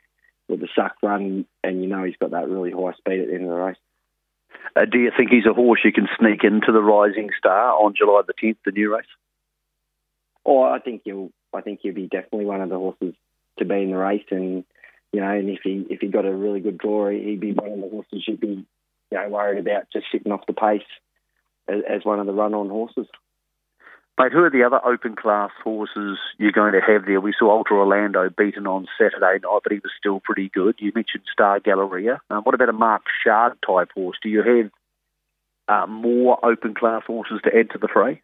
with 0.48 0.60
the 0.60 0.68
suck 0.76 0.96
run, 1.02 1.46
and 1.64 1.82
you 1.82 1.88
know 1.88 2.04
he's 2.04 2.16
got 2.20 2.32
that 2.32 2.48
really 2.50 2.72
high 2.72 2.92
speed 2.98 3.20
at 3.20 3.28
the 3.28 3.34
end 3.34 3.44
of 3.44 3.50
the 3.50 3.56
race. 3.56 3.76
Uh, 4.76 4.84
do 4.84 4.98
you 4.98 5.10
think 5.16 5.30
he's 5.30 5.46
a 5.46 5.54
horse 5.54 5.80
you 5.82 5.92
can 5.92 6.08
sneak 6.18 6.44
into 6.44 6.72
the 6.72 6.82
Rising 6.82 7.30
Star 7.38 7.72
on 7.72 7.94
July 7.96 8.20
the 8.26 8.34
10th, 8.34 8.58
the 8.66 8.72
new 8.72 8.94
race? 8.94 9.06
Oh, 10.46 10.62
I 10.62 10.78
think 10.78 11.02
he'll. 11.04 11.30
I 11.52 11.60
think 11.60 11.80
he'll 11.82 11.94
be 11.94 12.06
definitely 12.06 12.44
one 12.44 12.60
of 12.60 12.68
the 12.68 12.76
horses 12.76 13.14
to 13.58 13.64
be 13.64 13.82
in 13.82 13.90
the 13.90 13.96
race, 13.96 14.24
and 14.30 14.64
you 15.12 15.20
know, 15.20 15.30
and 15.30 15.50
if 15.50 15.60
he 15.64 15.84
if 15.90 16.00
he 16.00 16.08
got 16.08 16.24
a 16.24 16.32
really 16.32 16.60
good 16.60 16.78
draw, 16.78 17.08
he'd 17.10 17.40
be 17.40 17.52
one 17.52 17.72
of 17.72 17.80
the 17.80 17.88
horses 17.88 18.24
you'd 18.26 18.40
be, 18.40 18.64
you 19.10 19.18
know, 19.18 19.28
worried 19.28 19.58
about 19.58 19.90
just 19.92 20.06
sitting 20.12 20.30
off 20.30 20.46
the 20.46 20.52
pace 20.52 20.82
as, 21.68 21.82
as 21.88 22.04
one 22.04 22.20
of 22.20 22.26
the 22.26 22.32
run-on 22.32 22.68
horses. 22.68 23.06
Mate, 24.18 24.32
who 24.32 24.44
are 24.44 24.50
the 24.50 24.62
other 24.62 24.80
open 24.82 25.14
class 25.14 25.50
horses 25.62 26.18
you're 26.38 26.52
going 26.52 26.72
to 26.72 26.80
have 26.80 27.04
there? 27.04 27.20
We 27.20 27.34
saw 27.38 27.50
Ultra 27.50 27.76
Orlando 27.76 28.30
beaten 28.30 28.66
on 28.66 28.86
Saturday 28.96 29.40
night, 29.42 29.60
but 29.62 29.72
he 29.72 29.78
was 29.78 29.92
still 29.98 30.20
pretty 30.20 30.48
good. 30.48 30.76
You 30.78 30.90
mentioned 30.94 31.24
Star 31.30 31.60
Galleria. 31.60 32.20
Um, 32.30 32.42
what 32.42 32.54
about 32.54 32.70
a 32.70 32.72
Mark 32.72 33.02
Shard 33.22 33.58
type 33.66 33.90
horse? 33.94 34.16
Do 34.22 34.30
you 34.30 34.42
have 34.42 34.70
uh, 35.68 35.86
more 35.86 36.42
open 36.42 36.74
class 36.74 37.02
horses 37.06 37.40
to 37.44 37.54
add 37.54 37.70
to 37.70 37.78
the 37.78 37.88
fray? 37.92 38.22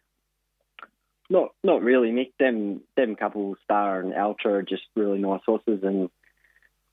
Not, 1.29 1.49
not 1.63 1.81
really, 1.81 2.11
Mick. 2.11 2.31
Them, 2.39 2.81
them 2.95 3.15
couple 3.15 3.55
Star 3.63 4.01
and 4.01 4.13
Ultra 4.13 4.55
are 4.55 4.61
just 4.61 4.83
really 4.95 5.19
nice 5.19 5.41
horses, 5.45 5.79
and 5.83 6.09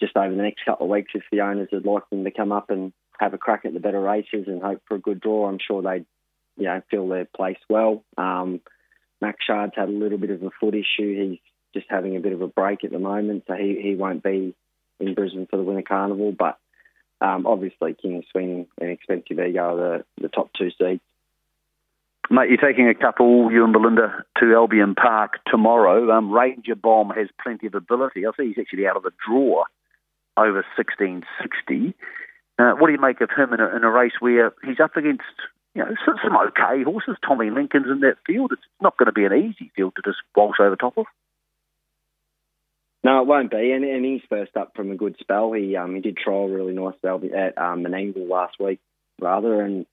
just 0.01 0.17
over 0.17 0.35
the 0.35 0.43
next 0.43 0.65
couple 0.65 0.87
of 0.87 0.91
weeks, 0.91 1.13
if 1.15 1.23
the 1.31 1.41
owners 1.43 1.69
would 1.73 1.85
like 1.85 2.09
them 2.11 2.25
to 2.25 2.31
come 2.31 2.53
up 2.53 2.71
and 2.71 2.93
have 3.19 3.35
a 3.35 3.39
crack 3.39 3.65
at 3.65 3.75
the 3.75 3.81
better 3.81 4.01
races 4.01 4.47
and 4.47 4.63
hope 4.63 4.81
for 4.87 4.95
a 4.95 5.01
good 5.01 5.21
draw, 5.21 5.47
I'm 5.47 5.59
sure 5.59 5.83
they'd, 5.83 6.07
you 6.57 6.65
know, 6.65 6.81
fill 6.91 7.09
their 7.09 7.27
place 7.27 7.59
well. 7.69 8.03
Um, 8.17 8.61
Max 9.21 9.45
Shard's 9.45 9.75
had 9.77 9.89
a 9.89 9.93
little 9.93 10.17
bit 10.17 10.31
of 10.31 10.43
a 10.43 10.51
foot 10.59 10.75
issue. 10.75 11.31
He's 11.31 11.39
just 11.75 11.87
having 11.91 12.17
a 12.17 12.21
bit 12.21 12.33
of 12.33 12.41
a 12.41 12.49
break 12.49 12.85
at 12.85 12.93
the 12.93 12.99
moment, 12.99 13.45
so 13.47 13.55
he, 13.55 13.81
he 13.83 13.95
won't 13.95 14.23
be 14.23 14.55
in 14.99 15.15
Brisbane 15.15 15.47
for 15.51 15.57
the 15.57 15.63
Winter 15.63 15.83
Carnival. 15.83 16.33
But 16.33 16.57
um, 17.21 17.47
obviously, 17.47 17.95
King 17.95 18.25
Swing 18.31 18.67
and 18.81 18.91
Expensive 18.91 19.39
Ego 19.39 19.61
are 19.61 19.77
the, 19.77 20.05
the 20.23 20.29
top 20.29 20.51
two 20.57 20.71
seeds. 20.71 21.03
Mate, 22.33 22.49
you're 22.49 22.59
taking 22.59 22.89
a 22.89 22.95
couple, 22.95 23.51
you 23.51 23.65
and 23.65 23.73
Belinda, 23.73 24.25
to 24.39 24.55
Albion 24.55 24.95
Park 24.95 25.39
tomorrow. 25.51 26.17
Um, 26.17 26.31
Ranger 26.31 26.77
Bomb 26.77 27.11
has 27.11 27.27
plenty 27.43 27.67
of 27.67 27.75
ability. 27.75 28.25
I 28.25 28.31
see 28.37 28.49
he's 28.49 28.59
actually 28.59 28.87
out 28.87 28.97
of 28.97 29.03
the 29.03 29.11
draw 29.27 29.65
over 30.37 30.65
1660. 30.77 31.95
Uh, 32.57 32.73
what 32.79 32.87
do 32.87 32.93
you 32.93 33.01
make 33.01 33.21
of 33.21 33.31
him 33.37 33.53
in 33.53 33.61
a, 33.61 33.77
in 33.77 33.83
a 33.83 33.91
race 33.91 34.13
where 34.21 34.53
he's 34.65 34.79
up 34.79 34.97
against 34.97 35.25
you 35.75 35.83
know, 35.83 35.95
some, 36.05 36.17
some 36.23 36.37
okay 36.37 36.85
horses. 36.85 37.17
Tommy 37.27 37.51
Lincoln's 37.51 37.91
in 37.91 38.01
that 38.01 38.19
field. 38.27 38.53
It's 38.53 38.63
not 38.81 38.97
going 38.97 39.07
to 39.07 39.13
be 39.13 39.25
an 39.25 39.33
easy 39.33 39.73
field 39.75 39.95
to 39.97 40.03
just 40.05 40.19
waltz 40.37 40.59
over 40.61 40.77
top 40.77 40.99
of. 40.99 41.07
No, 43.03 43.23
it 43.23 43.27
won't 43.27 43.51
be. 43.51 43.73
And, 43.73 43.85
and 43.85 44.05
he's 44.05 44.21
first 44.29 44.57
up 44.57 44.73
from 44.77 44.91
a 44.91 44.97
good 44.97 45.17
spell. 45.21 45.53
He 45.53 45.75
um, 45.77 45.95
he 45.95 46.01
did 46.01 46.17
trial 46.17 46.49
really 46.49 46.75
nice 46.75 46.95
at 47.03 47.59
um, 47.59 47.83
Menangle 47.83 48.29
last 48.29 48.61
week, 48.61 48.79
rather, 49.21 49.63
and 49.63 49.87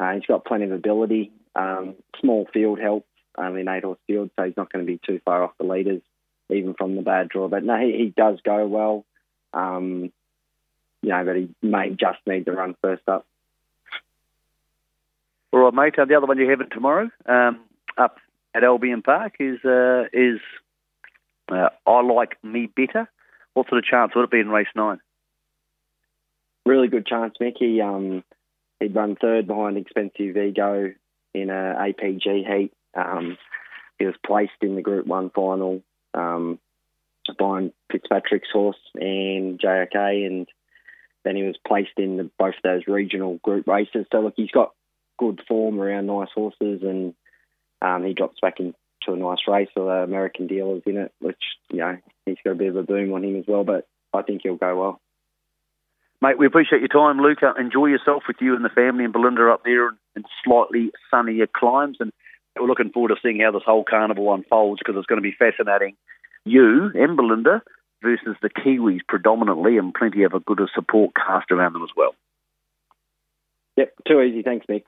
uh, 0.00 0.14
he's 0.14 0.26
got 0.26 0.46
plenty 0.46 0.64
of 0.64 0.72
ability. 0.72 1.32
Um, 1.56 1.94
small 2.20 2.46
field 2.52 2.78
help, 2.78 3.06
only 3.38 3.62
an 3.62 3.68
eight 3.68 3.84
horse 3.84 3.98
field, 4.06 4.30
so 4.36 4.44
he's 4.44 4.56
not 4.56 4.70
going 4.70 4.84
to 4.84 4.92
be 4.92 5.00
too 5.04 5.20
far 5.24 5.42
off 5.42 5.56
the 5.58 5.64
leaders, 5.64 6.02
even 6.50 6.74
from 6.74 6.96
the 6.96 7.02
bad 7.02 7.30
draw. 7.30 7.48
But 7.48 7.64
no, 7.64 7.78
he, 7.78 7.96
he 7.96 8.12
does 8.14 8.38
go 8.44 8.66
well. 8.66 9.06
Um, 9.54 10.12
you 11.02 11.08
know, 11.10 11.24
but 11.24 11.36
he 11.36 11.54
may 11.62 11.90
just 11.90 12.18
need 12.26 12.44
to 12.44 12.52
run 12.52 12.76
first 12.82 13.08
up. 13.08 13.26
All 15.52 15.60
right, 15.60 15.72
mate. 15.72 15.98
Uh, 15.98 16.04
the 16.04 16.16
other 16.16 16.26
one 16.26 16.36
you 16.36 16.50
have 16.50 16.60
it 16.60 16.70
tomorrow 16.70 17.10
um, 17.24 17.60
up 17.96 18.18
at 18.54 18.64
Albion 18.64 19.00
Park 19.00 19.36
is 19.40 19.64
uh, 19.64 20.04
is 20.12 20.40
uh, 21.50 21.70
I 21.86 22.02
like 22.02 22.42
me 22.44 22.66
better. 22.66 23.08
What 23.54 23.68
sort 23.68 23.78
of 23.78 23.84
chance 23.84 24.12
would 24.14 24.24
it 24.24 24.30
be 24.30 24.40
in 24.40 24.50
race 24.50 24.66
nine? 24.74 25.00
Really 26.66 26.88
good 26.88 27.06
chance, 27.06 27.36
Mick. 27.40 27.54
He 27.58 27.80
um, 27.80 28.22
he'd 28.80 28.94
run 28.94 29.16
third 29.16 29.46
behind 29.46 29.78
Expensive 29.78 30.36
Ego 30.36 30.92
in 31.36 31.50
a 31.50 31.74
APG 31.78 32.46
heat. 32.46 32.72
Um, 32.94 33.36
he 33.98 34.06
was 34.06 34.14
placed 34.24 34.52
in 34.62 34.74
the 34.74 34.82
Group 34.82 35.06
One 35.06 35.30
final 35.30 35.82
um, 36.14 36.58
behind 37.36 37.72
Fitzpatrick's 37.90 38.48
horse 38.52 38.78
and 38.94 39.60
JOK, 39.60 39.94
and 39.94 40.48
then 41.24 41.36
he 41.36 41.42
was 41.42 41.56
placed 41.66 41.98
in 41.98 42.16
the, 42.16 42.30
both 42.38 42.54
those 42.62 42.86
regional 42.86 43.38
group 43.42 43.66
races. 43.66 44.06
So 44.12 44.20
look, 44.20 44.34
he's 44.36 44.50
got 44.50 44.72
good 45.18 45.40
form 45.48 45.80
around 45.80 46.06
nice 46.06 46.28
horses, 46.34 46.82
and 46.82 47.14
um, 47.82 48.04
he 48.04 48.14
drops 48.14 48.38
back 48.40 48.60
into 48.60 48.74
a 49.06 49.16
nice 49.16 49.46
race 49.48 49.68
with 49.76 49.86
uh, 49.86 50.02
American 50.02 50.46
dealers 50.46 50.82
in 50.86 50.96
it, 50.96 51.12
which 51.20 51.42
you 51.70 51.78
know 51.78 51.98
he's 52.24 52.38
got 52.44 52.52
a 52.52 52.56
bit 52.56 52.68
of 52.68 52.76
a 52.76 52.82
boom 52.82 53.12
on 53.12 53.24
him 53.24 53.36
as 53.36 53.44
well. 53.46 53.64
But 53.64 53.86
I 54.12 54.22
think 54.22 54.42
he'll 54.42 54.56
go 54.56 54.80
well. 54.80 55.00
Mate, 56.22 56.38
we 56.38 56.46
appreciate 56.46 56.80
your 56.80 56.88
time, 56.88 57.20
Luca. 57.20 57.52
Enjoy 57.58 57.86
yourself 57.86 58.22
with 58.26 58.36
you 58.40 58.54
and 58.56 58.64
the 58.64 58.70
family 58.70 59.04
and 59.04 59.12
Belinda 59.12 59.50
up 59.50 59.64
there 59.64 59.88
in 59.88 60.24
slightly 60.44 60.90
sunnier 61.10 61.46
climes. 61.46 61.98
And 62.00 62.10
we're 62.58 62.66
looking 62.66 62.90
forward 62.90 63.08
to 63.08 63.16
seeing 63.22 63.40
how 63.40 63.52
this 63.52 63.62
whole 63.66 63.84
carnival 63.84 64.32
unfolds 64.32 64.80
because 64.80 64.98
it's 64.98 65.06
going 65.06 65.22
to 65.22 65.22
be 65.22 65.36
fascinating. 65.38 65.94
You 66.44 66.90
and 66.94 67.16
Belinda 67.16 67.62
versus 68.02 68.36
the 68.40 68.48
Kiwis 68.48 69.00
predominantly, 69.08 69.78
and 69.78 69.92
plenty 69.92 70.22
of 70.22 70.32
a 70.32 70.40
good 70.40 70.60
support 70.74 71.12
cast 71.14 71.50
around 71.50 71.72
them 71.72 71.82
as 71.82 71.90
well. 71.96 72.14
Yep, 73.76 73.92
too 74.06 74.20
easy. 74.22 74.42
Thanks, 74.42 74.66
Mick. 74.66 74.84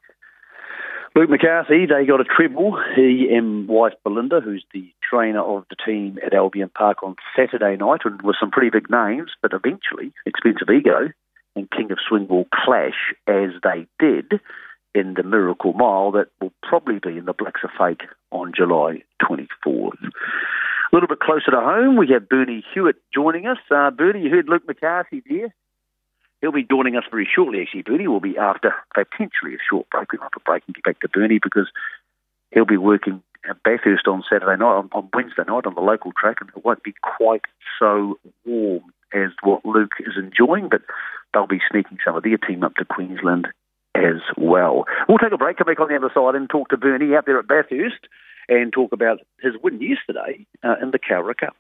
Luke 1.15 1.31
McCarthy, 1.31 1.87
they 1.87 2.07
got 2.07 2.21
a 2.21 2.25
treble. 2.25 2.79
He 2.95 3.29
and 3.33 3.67
wife 3.67 3.95
Belinda, 4.05 4.41
who's 4.41 4.65
the 4.73 4.93
trainer 5.09 5.41
of 5.41 5.65
the 5.71 5.77
team 5.85 6.19
at 6.25 6.35
Albion 6.35 6.71
Park 6.75 7.03
on 7.03 7.17
Saturday 7.37 7.77
night, 7.77 8.01
and 8.05 8.21
with 8.23 8.37
some 8.39 8.51
pretty 8.51 8.71
big 8.71 8.91
names, 8.91 9.33
but 9.43 9.53
eventually 9.53 10.13
Expensive 10.27 10.69
Ego 10.71 11.09
and 11.57 11.71
King 11.71 11.91
of 11.91 11.99
Swing 12.07 12.29
will 12.29 12.47
clash 12.53 13.15
as 13.27 13.51
they 13.63 13.87
did 13.99 14.41
in 14.95 15.15
the 15.15 15.23
Miracle 15.23 15.73
Mile 15.73 16.13
that 16.13 16.29
will 16.41 16.53
probably 16.63 16.99
be 16.99 17.19
in 17.19 17.25
the 17.25 17.33
Blacks 17.33 17.61
A 17.65 17.69
Fake 17.79 18.03
on 18.31 18.53
July 18.55 19.03
24th. 19.23 20.05
A 20.05 20.95
little 20.95 21.09
bit 21.09 21.21
closer 21.21 21.51
to 21.51 21.61
home, 21.61 21.97
we 21.97 22.09
have 22.13 22.29
Bernie 22.29 22.65
Hewitt 22.75 22.97
joining 23.13 23.47
us. 23.47 23.59
Uh, 23.71 23.91
Bernie, 23.91 24.23
you 24.23 24.31
heard 24.31 24.49
Luke 24.49 24.67
McCarthy 24.67 25.23
there 25.29 25.55
He'll 26.41 26.53
be 26.53 26.67
joining 26.69 26.97
us 26.97 27.05
very 27.11 27.29
shortly, 27.33 27.63
actually, 27.63 27.83
Bernie. 27.83 28.07
will 28.07 28.21
be 28.21 28.39
after 28.39 28.75
potentially 28.95 29.55
a 29.55 29.59
short 29.69 29.89
break. 29.91 30.13
We'll 30.13 30.23
have 30.23 30.31
a 30.37 30.41
break 30.41 30.63
and 30.67 30.75
get 30.75 30.85
back 30.85 31.01
to 31.01 31.09
Bernie 31.09 31.41
because 31.43 31.69
he'll 32.53 32.65
be 32.65 32.77
working 32.77 33.23
at 33.49 33.63
Bathurst 33.63 34.07
on 34.07 34.23
Saturday 34.31 34.57
night, 34.59 34.63
on, 34.63 34.89
on 34.93 35.09
Wednesday 35.13 35.43
night 35.47 35.67
on 35.67 35.75
the 35.75 35.81
local 35.81 36.13
track, 36.13 36.39
and 36.41 36.51
it 36.51 36.65
won't 36.65 36.83
be 36.83 36.95
quite 37.03 37.43
so 37.79 38.19
warm 38.45 38.85
as 39.13 39.31
what 39.43 39.65
Luke 39.65 39.93
is 40.01 40.15
enjoying, 40.17 40.69
but 40.69 40.83
they'll 41.33 41.47
be 41.47 41.61
sneaking 41.71 41.99
some 42.05 42.17
of 42.17 42.23
their 42.23 42.37
team 42.37 42.63
up 42.63 42.75
to 42.77 42.85
Queensland 42.85 43.49
as 43.95 44.21
well. 44.37 44.85
We'll 45.09 45.19
take 45.19 45.33
a 45.33 45.39
break, 45.39 45.57
come 45.57 45.67
back 45.67 45.81
on 45.81 45.89
the 45.89 45.97
other 45.97 46.11
side 46.15 46.35
and 46.35 46.49
talk 46.49 46.69
to 46.69 46.77
Bernie 46.77 47.15
out 47.15 47.27
there 47.27 47.39
at 47.39 47.49
Bathurst 47.49 48.07
and 48.49 48.73
talk 48.73 48.93
about 48.93 49.19
his 49.41 49.55
win 49.63 49.81
yesterday 49.81 50.47
uh, 50.63 50.77
in 50.81 50.91
the 50.91 50.99
Cowra 50.99 51.37
Cup. 51.37 51.57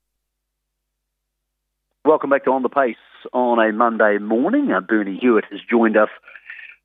Welcome 2.03 2.31
back 2.31 2.45
to 2.45 2.51
On 2.51 2.63
the 2.63 2.69
Pace 2.69 2.95
on 3.31 3.59
a 3.59 3.71
Monday 3.71 4.17
morning. 4.17 4.71
Uh, 4.71 4.81
Bernie 4.81 5.19
Hewitt 5.21 5.45
has 5.51 5.59
joined 5.69 5.95
us 5.95 6.09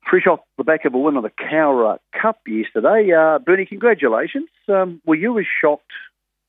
fresh 0.07 0.27
off 0.27 0.39
the 0.57 0.63
back 0.63 0.85
of 0.85 0.93
a 0.93 0.97
win 0.99 1.17
of 1.17 1.23
the 1.23 1.31
Cowra 1.31 1.97
Cup 2.21 2.39
yesterday. 2.47 3.11
Uh, 3.11 3.39
Bernie, 3.39 3.65
congratulations. 3.65 4.49
Um, 4.67 5.01
were 5.05 5.15
you 5.15 5.39
as 5.39 5.45
shocked 5.59 5.91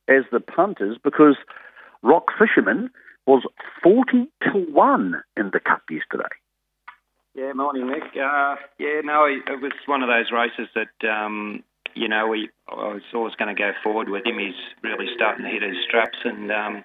as 0.07 0.25
the 0.31 0.41
punters 0.41 0.99
because 1.03 1.37
Rock 2.03 2.27
Fisherman 2.39 2.91
was 3.27 3.43
40 3.83 4.27
to 4.43 4.59
1 4.73 5.23
in 5.37 5.51
the 5.53 5.61
Cup 5.61 5.83
yesterday. 5.91 6.33
Yeah, 7.35 7.53
morning, 7.53 7.85
Mick. 7.85 8.17
Uh, 8.17 8.57
yeah, 8.79 9.01
no, 9.05 9.25
it 9.25 9.61
was 9.63 9.73
one 9.87 10.03
of 10.03 10.09
those 10.09 10.33
races 10.33 10.69
that, 10.75 11.09
um, 11.09 11.63
you 11.95 12.09
know, 12.09 12.27
we 12.27 12.49
I 12.69 12.95
was 12.95 13.03
always 13.15 13.35
going 13.37 13.55
to 13.55 13.61
go 13.61 13.73
forward 13.83 14.09
with 14.09 14.27
him. 14.27 14.39
He's 14.39 14.59
really 14.83 15.07
starting 15.15 15.45
to 15.45 15.51
hit 15.51 15.63
his 15.63 15.77
straps, 15.87 16.19
and 16.25 16.51
um, 16.51 16.85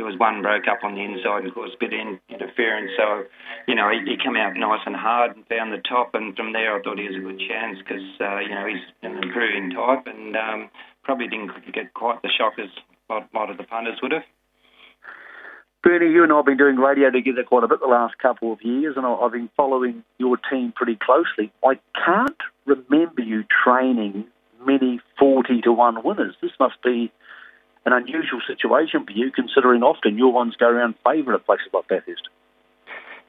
there 0.00 0.08
was 0.08 0.16
one 0.16 0.40
broke 0.40 0.64
up 0.64 0.80
on 0.82 0.94
the 0.96 1.04
inside 1.04 1.44
and 1.44 1.52
caused 1.52 1.76
a 1.76 1.78
bit 1.78 1.92
of 1.92 2.16
interference. 2.32 2.90
So, 2.96 3.28
you 3.68 3.74
know, 3.74 3.92
he, 3.92 4.00
he 4.12 4.16
came 4.16 4.32
out 4.34 4.56
nice 4.56 4.80
and 4.86 4.96
hard 4.96 5.36
and 5.36 5.44
found 5.44 5.76
the 5.76 5.82
top, 5.84 6.14
and 6.14 6.34
from 6.34 6.54
there 6.54 6.72
I 6.72 6.80
thought 6.80 6.96
he 6.96 7.04
was 7.04 7.20
a 7.20 7.20
good 7.20 7.36
chance 7.36 7.76
because, 7.84 8.08
uh, 8.16 8.40
you 8.40 8.48
know, 8.48 8.64
he's 8.64 8.80
an 9.04 9.20
improving 9.20 9.76
type 9.76 10.08
and 10.08 10.32
um, 10.40 10.70
probably 11.04 11.28
didn't 11.28 11.52
get 11.74 11.92
quite 11.92 12.22
the 12.22 12.32
shock 12.32 12.54
as 12.56 12.72
a 13.10 13.20
lot, 13.36 13.50
of 13.50 13.58
the 13.58 13.64
punters 13.64 14.00
would 14.00 14.12
have. 14.12 14.24
Bernie, 15.84 16.08
you 16.08 16.24
and 16.24 16.32
I 16.32 16.36
have 16.36 16.46
been 16.46 16.56
doing 16.56 16.76
radio 16.76 17.10
together 17.10 17.44
quite 17.44 17.64
a 17.64 17.68
bit 17.68 17.80
the 17.80 17.86
last 17.86 18.16
couple 18.16 18.54
of 18.54 18.62
years, 18.62 18.96
and 18.96 19.04
I've 19.04 19.32
been 19.32 19.50
following 19.54 20.02
your 20.16 20.38
team 20.50 20.72
pretty 20.74 20.96
closely. 20.96 21.52
I 21.62 21.76
can't 21.92 22.40
remember 22.64 23.20
you 23.20 23.44
training 23.44 24.24
many 24.64 25.00
40 25.18 25.60
to 25.60 25.72
1 25.72 26.02
winners. 26.04 26.36
This 26.40 26.52
must 26.58 26.82
be 26.82 27.12
an 27.86 27.92
unusual 27.92 28.40
situation 28.46 29.04
for 29.06 29.12
you, 29.12 29.30
considering 29.30 29.82
often 29.82 30.18
your 30.18 30.32
ones 30.32 30.54
go 30.56 30.68
around 30.68 30.94
favourite 31.04 31.40
at 31.40 31.46
places 31.46 31.68
like 31.72 31.88
Bathurst. 31.88 32.28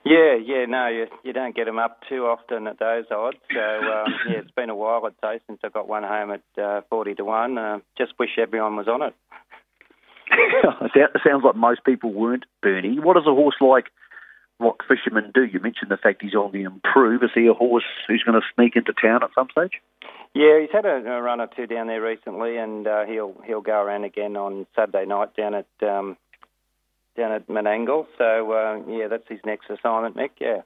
Yeah, 0.03 0.35
yeah, 0.43 0.65
no, 0.65 0.87
you, 0.87 1.05
you 1.23 1.31
don't 1.31 1.55
get 1.55 1.65
them 1.65 1.77
up 1.77 1.99
too 2.09 2.25
often 2.25 2.65
at 2.65 2.79
those 2.79 3.05
odds. 3.11 3.37
So, 3.53 3.59
um, 3.59 4.13
yeah, 4.27 4.39
it's 4.39 4.51
been 4.51 4.69
a 4.69 4.75
while, 4.75 5.05
I'd 5.05 5.13
say, 5.21 5.41
since 5.47 5.59
I 5.63 5.69
got 5.69 5.87
one 5.87 6.03
home 6.03 6.31
at 6.31 6.61
uh, 6.61 6.81
40 6.89 7.15
to 7.15 7.25
1. 7.25 7.57
Uh, 7.57 7.79
just 7.97 8.13
wish 8.17 8.31
everyone 8.39 8.75
was 8.77 8.87
on 8.87 9.03
it. 9.03 9.13
it 10.95 11.11
sounds 11.25 11.43
like 11.43 11.55
most 11.55 11.83
people 11.83 12.11
weren't, 12.11 12.45
Bernie. 12.63 12.99
What 12.99 13.15
does 13.15 13.27
a 13.27 13.35
horse 13.35 13.57
like 13.61 13.91
Rock 14.59 14.83
Fisherman 14.87 15.31
do? 15.33 15.43
You 15.43 15.59
mentioned 15.59 15.91
the 15.91 15.97
fact 15.97 16.21
he's 16.21 16.33
on 16.33 16.51
the 16.51 16.63
improve. 16.63 17.21
Is 17.21 17.31
he 17.35 17.47
a 17.47 17.53
horse 17.53 17.83
who's 18.07 18.23
going 18.23 18.39
to 18.39 18.47
sneak 18.55 18.75
into 18.75 18.93
town 18.93 19.23
at 19.23 19.29
some 19.35 19.49
stage? 19.51 19.81
Yeah, 20.33 20.61
he's 20.61 20.71
had 20.71 20.85
a, 20.85 20.95
a 20.95 21.21
run 21.21 21.41
or 21.41 21.47
two 21.47 21.67
down 21.67 21.87
there 21.87 22.01
recently, 22.01 22.57
and 22.57 22.87
uh, 22.87 23.05
he'll 23.05 23.35
he'll 23.45 23.61
go 23.61 23.81
around 23.81 24.05
again 24.05 24.37
on 24.37 24.65
Saturday 24.75 25.05
night 25.05 25.35
down 25.35 25.55
at 25.55 25.67
um, 25.81 26.17
down 27.17 27.33
at 27.33 27.47
Menangle. 27.47 28.07
So 28.17 28.51
uh, 28.51 28.81
yeah, 28.89 29.07
that's 29.07 29.27
his 29.27 29.39
next 29.45 29.69
assignment, 29.69 30.15
Mick. 30.15 30.31
Yeah. 30.39 30.61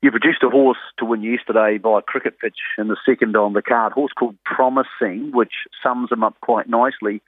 You 0.00 0.12
produced 0.12 0.44
a 0.44 0.48
horse 0.48 0.78
to 0.98 1.04
win 1.04 1.22
yesterday 1.22 1.78
by 1.78 1.98
a 1.98 2.02
cricket 2.02 2.38
pitch 2.38 2.58
in 2.78 2.86
the 2.86 2.96
second 3.04 3.36
on 3.36 3.54
the 3.54 3.62
card. 3.62 3.92
Horse 3.92 4.12
called 4.16 4.36
Promising, 4.44 5.32
which 5.32 5.66
sums 5.82 6.12
him 6.12 6.22
up 6.22 6.40
quite 6.40 6.68
nicely. 6.68 7.20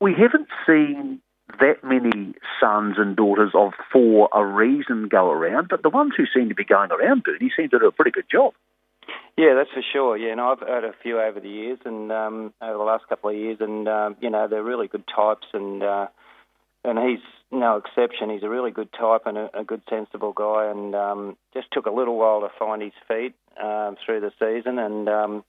We 0.00 0.14
haven't 0.14 0.46
seen 0.64 1.20
that 1.58 1.82
many 1.82 2.34
sons 2.60 2.94
and 2.98 3.16
daughters 3.16 3.50
of 3.54 3.72
For 3.92 4.28
a 4.32 4.44
Reason 4.46 5.08
go 5.08 5.30
around, 5.30 5.68
but 5.68 5.82
the 5.82 5.90
ones 5.90 6.12
who 6.16 6.24
seem 6.32 6.48
to 6.50 6.54
be 6.54 6.64
going 6.64 6.92
around, 6.92 7.24
Bernie, 7.24 7.52
seem 7.56 7.68
to 7.70 7.80
do 7.80 7.86
a 7.88 7.92
pretty 7.92 8.12
good 8.12 8.30
job. 8.30 8.54
Yeah, 9.36 9.54
that's 9.54 9.70
for 9.70 9.82
sure. 9.92 10.16
Yeah, 10.16 10.32
and 10.32 10.40
I've 10.40 10.60
had 10.60 10.84
a 10.84 10.92
few 11.02 11.20
over 11.20 11.40
the 11.40 11.48
years, 11.48 11.78
and 11.84 12.12
um, 12.12 12.54
over 12.62 12.78
the 12.78 12.84
last 12.84 13.08
couple 13.08 13.30
of 13.30 13.36
years, 13.36 13.58
and 13.60 13.88
um, 13.88 14.16
you 14.20 14.30
know 14.30 14.46
they're 14.48 14.62
really 14.62 14.86
good 14.88 15.04
types, 15.14 15.46
and 15.52 15.82
uh, 15.82 16.06
and 16.84 16.98
he's 16.98 17.24
no 17.50 17.76
exception. 17.76 18.30
He's 18.30 18.42
a 18.42 18.48
really 18.48 18.70
good 18.70 18.92
type 18.92 19.22
and 19.26 19.36
a, 19.38 19.58
a 19.58 19.64
good, 19.64 19.82
sensible 19.90 20.32
guy, 20.32 20.70
and 20.70 20.94
um, 20.94 21.36
just 21.52 21.68
took 21.72 21.86
a 21.86 21.90
little 21.90 22.16
while 22.16 22.40
to 22.40 22.48
find 22.58 22.82
his 22.82 22.92
feet 23.08 23.34
um, 23.62 23.96
through 24.04 24.20
the 24.20 24.32
season, 24.38 24.78
and 24.78 25.08
um, 25.08 25.44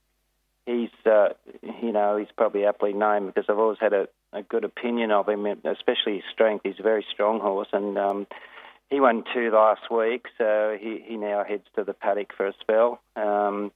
he's 0.66 0.90
uh, 1.06 1.30
you 1.62 1.92
know 1.92 2.18
he's 2.18 2.32
probably 2.36 2.66
aptly 2.66 2.94
named 2.94 3.28
because 3.28 3.46
I've 3.50 3.60
always 3.60 3.80
had 3.80 3.94
a, 3.94 4.08
a 4.34 4.42
good 4.42 4.64
opinion 4.64 5.12
of 5.12 5.30
him, 5.30 5.46
especially 5.46 6.16
his 6.16 6.24
strength. 6.34 6.62
He's 6.64 6.80
a 6.80 6.84
very 6.84 7.06
strong 7.14 7.40
horse, 7.40 7.70
and 7.72 7.98
um, 7.98 8.28
he 8.90 9.00
won 9.00 9.24
two 9.34 9.52
last 9.52 9.90
week, 9.92 10.26
so 10.38 10.78
he, 10.80 11.04
he 11.06 11.18
now 11.18 11.44
heads 11.44 11.66
to 11.76 11.84
the 11.84 11.94
paddock 11.94 12.32
for 12.36 12.48
a 12.48 12.54
spell. 12.62 13.02
Um, 13.16 13.72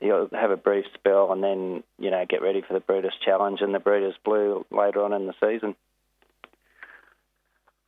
he'll 0.00 0.28
have 0.32 0.50
a 0.50 0.56
brief 0.56 0.84
spell 0.94 1.32
and 1.32 1.42
then, 1.42 1.82
you 1.98 2.10
know, 2.10 2.24
get 2.28 2.42
ready 2.42 2.62
for 2.66 2.74
the 2.74 2.80
Breeders' 2.80 3.14
Challenge 3.24 3.60
and 3.60 3.74
the 3.74 3.78
Breeders' 3.78 4.14
Blue 4.24 4.66
later 4.70 5.02
on 5.02 5.12
in 5.12 5.26
the 5.26 5.34
season. 5.40 5.74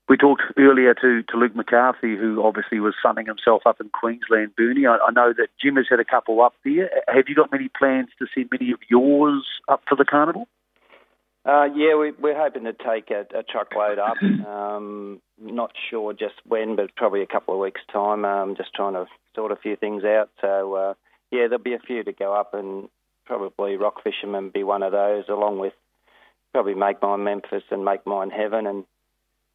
We 0.06 0.18
talked 0.18 0.42
earlier 0.58 0.94
to, 0.94 1.22
to 1.22 1.36
Luke 1.36 1.56
McCarthy, 1.56 2.14
who 2.16 2.42
obviously 2.44 2.78
was 2.78 2.94
sunning 3.02 3.26
himself 3.26 3.62
up 3.66 3.80
in 3.80 3.88
Queensland, 3.88 4.54
Bernie. 4.54 4.86
I, 4.86 4.96
I 4.96 5.10
know 5.12 5.32
that 5.36 5.48
Jim 5.60 5.76
has 5.76 5.86
had 5.88 5.98
a 5.98 6.04
couple 6.04 6.42
up 6.42 6.54
there. 6.62 6.90
Have 7.08 7.24
you 7.26 7.34
got 7.34 7.50
many 7.50 7.68
plans 7.68 8.10
to 8.18 8.26
send 8.34 8.50
many 8.52 8.70
of 8.72 8.80
yours 8.88 9.44
up 9.66 9.82
for 9.88 9.96
the 9.96 10.04
carnival? 10.04 10.46
Uh, 11.46 11.66
yeah, 11.74 11.94
we, 11.96 12.30
are 12.30 12.42
hoping 12.42 12.64
to 12.64 12.72
take 12.72 13.10
a, 13.10 13.26
a 13.38 13.42
truckload 13.42 13.98
up. 13.98 14.16
Um, 14.46 15.20
not 15.38 15.72
sure 15.90 16.12
just 16.12 16.34
when, 16.46 16.76
but 16.76 16.94
probably 16.96 17.22
a 17.22 17.26
couple 17.26 17.54
of 17.54 17.60
weeks' 17.60 17.80
time. 17.92 18.24
Um, 18.24 18.56
just 18.56 18.72
trying 18.74 18.94
to 18.94 19.06
sort 19.34 19.52
a 19.52 19.56
few 19.56 19.76
things 19.76 20.04
out. 20.04 20.30
So, 20.40 20.74
uh, 20.74 20.94
yeah, 21.30 21.48
there'll 21.48 21.58
be 21.58 21.74
a 21.74 21.78
few 21.78 22.02
to 22.04 22.12
go 22.12 22.34
up, 22.34 22.54
and 22.54 22.88
probably 23.26 23.76
Rock 23.76 24.02
Fisherman 24.02 24.50
be 24.50 24.62
one 24.62 24.82
of 24.82 24.92
those, 24.92 25.24
along 25.28 25.58
with 25.58 25.72
probably 26.52 26.74
Make 26.74 27.02
Mine 27.02 27.24
Memphis 27.24 27.64
and 27.70 27.84
Make 27.84 28.06
Mine 28.06 28.30
Heaven, 28.30 28.66
and 28.66 28.84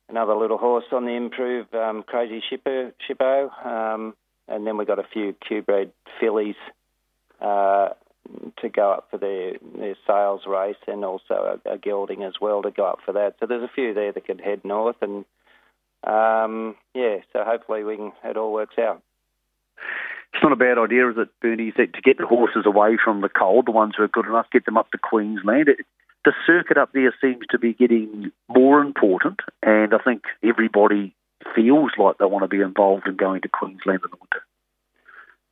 another 0.09 0.35
little 0.35 0.57
horse 0.57 0.85
on 0.91 1.05
the 1.05 1.13
improve, 1.13 1.73
um, 1.73 2.03
Crazy 2.03 2.43
Shippo. 2.51 2.91
Shippo 3.09 3.65
um, 3.65 4.13
and 4.49 4.65
then 4.65 4.77
we've 4.77 4.87
got 4.87 4.99
a 4.99 5.07
few 5.13 5.33
Q-bred 5.47 5.91
fillies. 6.19 6.55
Uh, 7.39 7.89
to 8.61 8.69
go 8.69 8.91
up 8.91 9.07
for 9.09 9.17
their 9.17 9.53
their 9.77 9.95
sales 10.05 10.41
race 10.47 10.77
and 10.87 11.03
also 11.03 11.59
a, 11.65 11.73
a, 11.73 11.77
gelding 11.77 12.23
as 12.23 12.33
well 12.39 12.61
to 12.61 12.71
go 12.71 12.85
up 12.85 12.99
for 13.05 13.13
that. 13.13 13.35
So 13.39 13.45
there's 13.45 13.63
a 13.63 13.71
few 13.73 13.93
there 13.93 14.11
that 14.11 14.25
could 14.25 14.41
head 14.41 14.61
north 14.63 14.97
and 15.01 15.25
um, 16.03 16.75
yeah, 16.93 17.17
so 17.33 17.43
hopefully 17.43 17.83
we 17.83 17.97
can 17.97 18.11
it 18.23 18.37
all 18.37 18.53
works 18.53 18.75
out. 18.79 19.01
It's 20.33 20.43
not 20.43 20.51
a 20.51 20.55
bad 20.55 20.77
idea, 20.77 21.09
is 21.09 21.17
it, 21.17 21.29
Bernie, 21.41 21.71
to 21.71 21.87
get 22.03 22.19
the 22.19 22.27
horses 22.27 22.65
away 22.65 22.97
from 23.03 23.21
the 23.21 23.29
cold, 23.29 23.65
the 23.65 23.71
ones 23.71 23.93
who 23.97 24.03
are 24.03 24.07
good 24.07 24.27
enough, 24.27 24.45
get 24.51 24.65
them 24.65 24.77
up 24.77 24.91
to 24.91 24.97
Queensland. 24.97 25.69
It, 25.69 25.77
the 26.23 26.33
circuit 26.45 26.77
up 26.77 26.91
there 26.93 27.13
seems 27.19 27.45
to 27.49 27.57
be 27.57 27.73
getting 27.73 28.31
more 28.47 28.81
important, 28.81 29.39
and 29.63 29.93
I 29.93 29.97
think 29.97 30.23
everybody 30.43 31.15
feels 31.55 31.91
like 31.97 32.17
they 32.17 32.25
want 32.25 32.43
to 32.43 32.47
be 32.47 32.61
involved 32.61 33.07
in 33.07 33.15
going 33.15 33.41
to 33.41 33.49
Queensland 33.49 34.01
in 34.03 34.11
the 34.11 34.17
winter. 34.19 34.45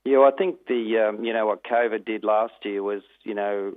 Yeah, 0.07 0.19
well, 0.19 0.31
I 0.33 0.37
think 0.37 0.67
the 0.67 1.09
um, 1.09 1.25
you 1.25 1.33
know 1.33 1.47
what 1.47 1.65
COVID 1.65 2.05
did 2.05 2.23
last 2.23 2.53
year 2.63 2.81
was 2.81 3.01
you 3.23 3.33
know 3.33 3.73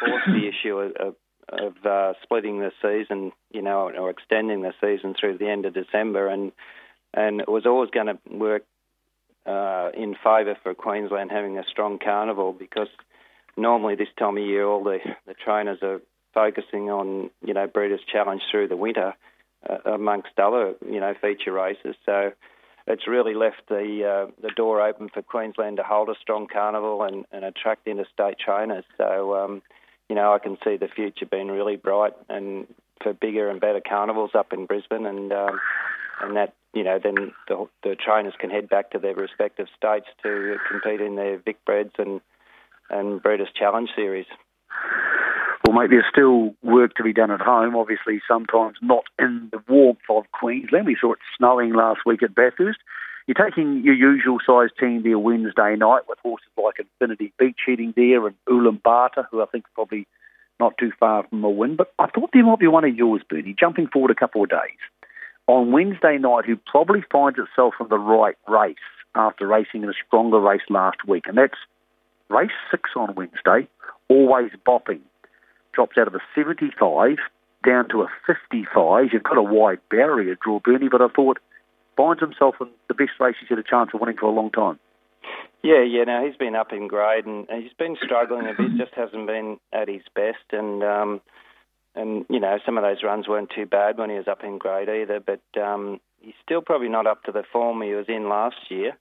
force 0.00 0.22
the 0.26 0.46
issue 0.46 0.76
of, 0.76 1.14
of 1.48 1.86
uh, 1.86 2.12
splitting 2.22 2.60
the 2.60 2.70
season, 2.82 3.32
you 3.50 3.62
know, 3.62 3.90
or 3.90 4.10
extending 4.10 4.60
the 4.60 4.74
season 4.78 5.14
through 5.18 5.38
the 5.38 5.48
end 5.48 5.64
of 5.64 5.72
December, 5.72 6.28
and 6.28 6.52
and 7.14 7.40
it 7.40 7.48
was 7.48 7.64
always 7.64 7.88
going 7.88 8.08
to 8.08 8.18
work 8.30 8.64
uh, 9.46 9.88
in 9.94 10.16
favour 10.22 10.54
for 10.62 10.74
Queensland 10.74 11.30
having 11.30 11.56
a 11.56 11.64
strong 11.70 11.98
carnival 11.98 12.52
because 12.52 12.88
normally 13.56 13.94
this 13.94 14.08
time 14.18 14.36
of 14.36 14.44
year 14.44 14.66
all 14.66 14.84
the, 14.84 14.98
the 15.26 15.32
trainers 15.32 15.78
are 15.80 16.02
focusing 16.34 16.90
on 16.90 17.30
you 17.42 17.54
know 17.54 17.66
Breeders' 17.66 18.00
Challenge 18.12 18.42
through 18.50 18.68
the 18.68 18.76
winter 18.76 19.14
uh, 19.66 19.78
amongst 19.90 20.38
other 20.38 20.74
you 20.86 21.00
know 21.00 21.14
feature 21.22 21.52
races, 21.52 21.96
so 22.04 22.32
it's 22.86 23.06
really 23.06 23.34
left 23.34 23.62
the 23.68 24.26
uh, 24.28 24.30
the 24.40 24.50
door 24.56 24.80
open 24.80 25.08
for 25.08 25.22
Queensland 25.22 25.76
to 25.76 25.82
hold 25.82 26.08
a 26.08 26.14
strong 26.20 26.46
carnival 26.46 27.02
and, 27.02 27.24
and 27.32 27.44
attract 27.44 27.86
interstate 27.86 28.38
trainers. 28.38 28.84
So, 28.96 29.36
um, 29.36 29.62
you 30.08 30.16
know, 30.16 30.32
I 30.32 30.38
can 30.38 30.56
see 30.64 30.76
the 30.76 30.88
future 30.88 31.26
being 31.26 31.48
really 31.48 31.76
bright 31.76 32.14
and 32.28 32.66
for 33.02 33.12
bigger 33.12 33.48
and 33.48 33.60
better 33.60 33.80
carnivals 33.86 34.32
up 34.34 34.52
in 34.52 34.66
Brisbane, 34.66 35.06
and 35.06 35.32
um, 35.32 35.60
and 36.20 36.36
that 36.36 36.54
you 36.74 36.84
know 36.84 36.98
then 37.02 37.32
the, 37.48 37.66
the 37.82 37.96
trainers 37.96 38.34
can 38.38 38.50
head 38.50 38.68
back 38.68 38.90
to 38.90 38.98
their 38.98 39.14
respective 39.14 39.66
states 39.76 40.06
to 40.22 40.56
compete 40.70 41.00
in 41.00 41.16
their 41.16 41.38
Vic 41.38 41.64
Breds 41.64 41.94
and 41.98 42.20
and 42.90 43.22
Breeders' 43.22 43.48
Challenge 43.54 43.90
series. 43.94 44.26
Well, 45.70 45.82
mate, 45.82 45.90
there's 45.90 46.04
still 46.10 46.52
work 46.64 46.96
to 46.96 47.04
be 47.04 47.12
done 47.12 47.30
at 47.30 47.40
home. 47.40 47.76
Obviously, 47.76 48.20
sometimes 48.26 48.76
not 48.82 49.04
in 49.20 49.50
the 49.52 49.62
warmth 49.68 50.00
of 50.08 50.24
Queensland. 50.32 50.84
We 50.84 50.96
saw 51.00 51.12
it 51.12 51.20
snowing 51.38 51.74
last 51.74 52.00
week 52.04 52.24
at 52.24 52.34
Bathurst. 52.34 52.80
You're 53.28 53.36
taking 53.36 53.84
your 53.84 53.94
usual 53.94 54.38
size 54.44 54.70
team 54.80 55.04
there 55.04 55.16
Wednesday 55.16 55.76
night 55.76 56.08
with 56.08 56.18
horses 56.24 56.48
like 56.56 56.80
Infinity 56.80 57.32
Beach 57.38 57.60
heading 57.64 57.94
there 57.94 58.26
and 58.26 58.34
Ulaanbaatar, 58.48 59.26
who 59.30 59.42
I 59.42 59.46
think 59.46 59.62
is 59.64 59.70
probably 59.76 60.08
not 60.58 60.76
too 60.76 60.90
far 60.98 61.24
from 61.28 61.44
a 61.44 61.48
win. 61.48 61.76
But 61.76 61.92
I 62.00 62.08
thought 62.08 62.30
there 62.32 62.44
might 62.44 62.58
be 62.58 62.66
one 62.66 62.84
of 62.84 62.96
yours, 62.96 63.22
Bernie, 63.30 63.54
jumping 63.56 63.86
forward 63.86 64.10
a 64.10 64.16
couple 64.16 64.42
of 64.42 64.50
days. 64.50 64.80
On 65.46 65.70
Wednesday 65.70 66.18
night, 66.18 66.46
who 66.46 66.56
probably 66.66 67.04
finds 67.12 67.38
itself 67.38 67.74
in 67.80 67.86
the 67.86 67.96
right 67.96 68.34
race 68.48 68.74
after 69.14 69.46
racing 69.46 69.84
in 69.84 69.88
a 69.88 69.94
stronger 70.04 70.40
race 70.40 70.66
last 70.68 71.06
week. 71.06 71.28
And 71.28 71.38
that's 71.38 71.58
race 72.28 72.50
six 72.72 72.90
on 72.96 73.14
Wednesday, 73.14 73.68
always 74.08 74.50
bopping 74.66 75.02
drops 75.72 75.96
out 75.98 76.08
of 76.08 76.14
a 76.14 76.20
75 76.34 77.18
down 77.64 77.88
to 77.90 78.02
a 78.02 78.08
55. 78.26 79.08
You've 79.12 79.22
got 79.22 79.36
a 79.36 79.42
wide 79.42 79.80
barrier 79.90 80.36
draw, 80.42 80.60
Bernie, 80.60 80.88
but 80.88 81.02
I 81.02 81.08
thought 81.08 81.38
finds 81.96 82.20
himself 82.20 82.54
in 82.60 82.68
the 82.88 82.94
best 82.94 83.12
race 83.20 83.36
he's 83.40 83.48
had 83.48 83.58
a 83.58 83.62
chance 83.62 83.90
of 83.92 84.00
winning 84.00 84.16
for 84.16 84.26
a 84.26 84.34
long 84.34 84.50
time. 84.50 84.78
Yeah, 85.62 85.82
yeah. 85.82 86.04
Now 86.04 86.24
he's 86.24 86.36
been 86.36 86.56
up 86.56 86.72
in 86.72 86.88
grade 86.88 87.26
and 87.26 87.46
he's 87.50 87.74
been 87.78 87.96
struggling 88.02 88.46
a 88.46 88.54
bit. 88.56 88.78
Just 88.78 88.94
hasn't 88.94 89.26
been 89.26 89.58
at 89.72 89.88
his 89.88 90.02
best. 90.14 90.52
And 90.52 90.82
um, 90.82 91.20
and 91.94 92.24
you 92.30 92.40
know 92.40 92.58
some 92.64 92.78
of 92.78 92.84
those 92.84 93.02
runs 93.02 93.28
weren't 93.28 93.50
too 93.54 93.66
bad 93.66 93.98
when 93.98 94.10
he 94.10 94.16
was 94.16 94.28
up 94.28 94.42
in 94.42 94.58
grade 94.58 94.88
either, 94.88 95.20
but 95.20 95.60
um, 95.60 96.00
he's 96.20 96.34
still 96.42 96.62
probably 96.62 96.88
not 96.88 97.06
up 97.06 97.24
to 97.24 97.32
the 97.32 97.44
form 97.52 97.82
he 97.82 97.92
was 97.92 98.06
in 98.08 98.28
last 98.28 98.70
year. 98.70 98.96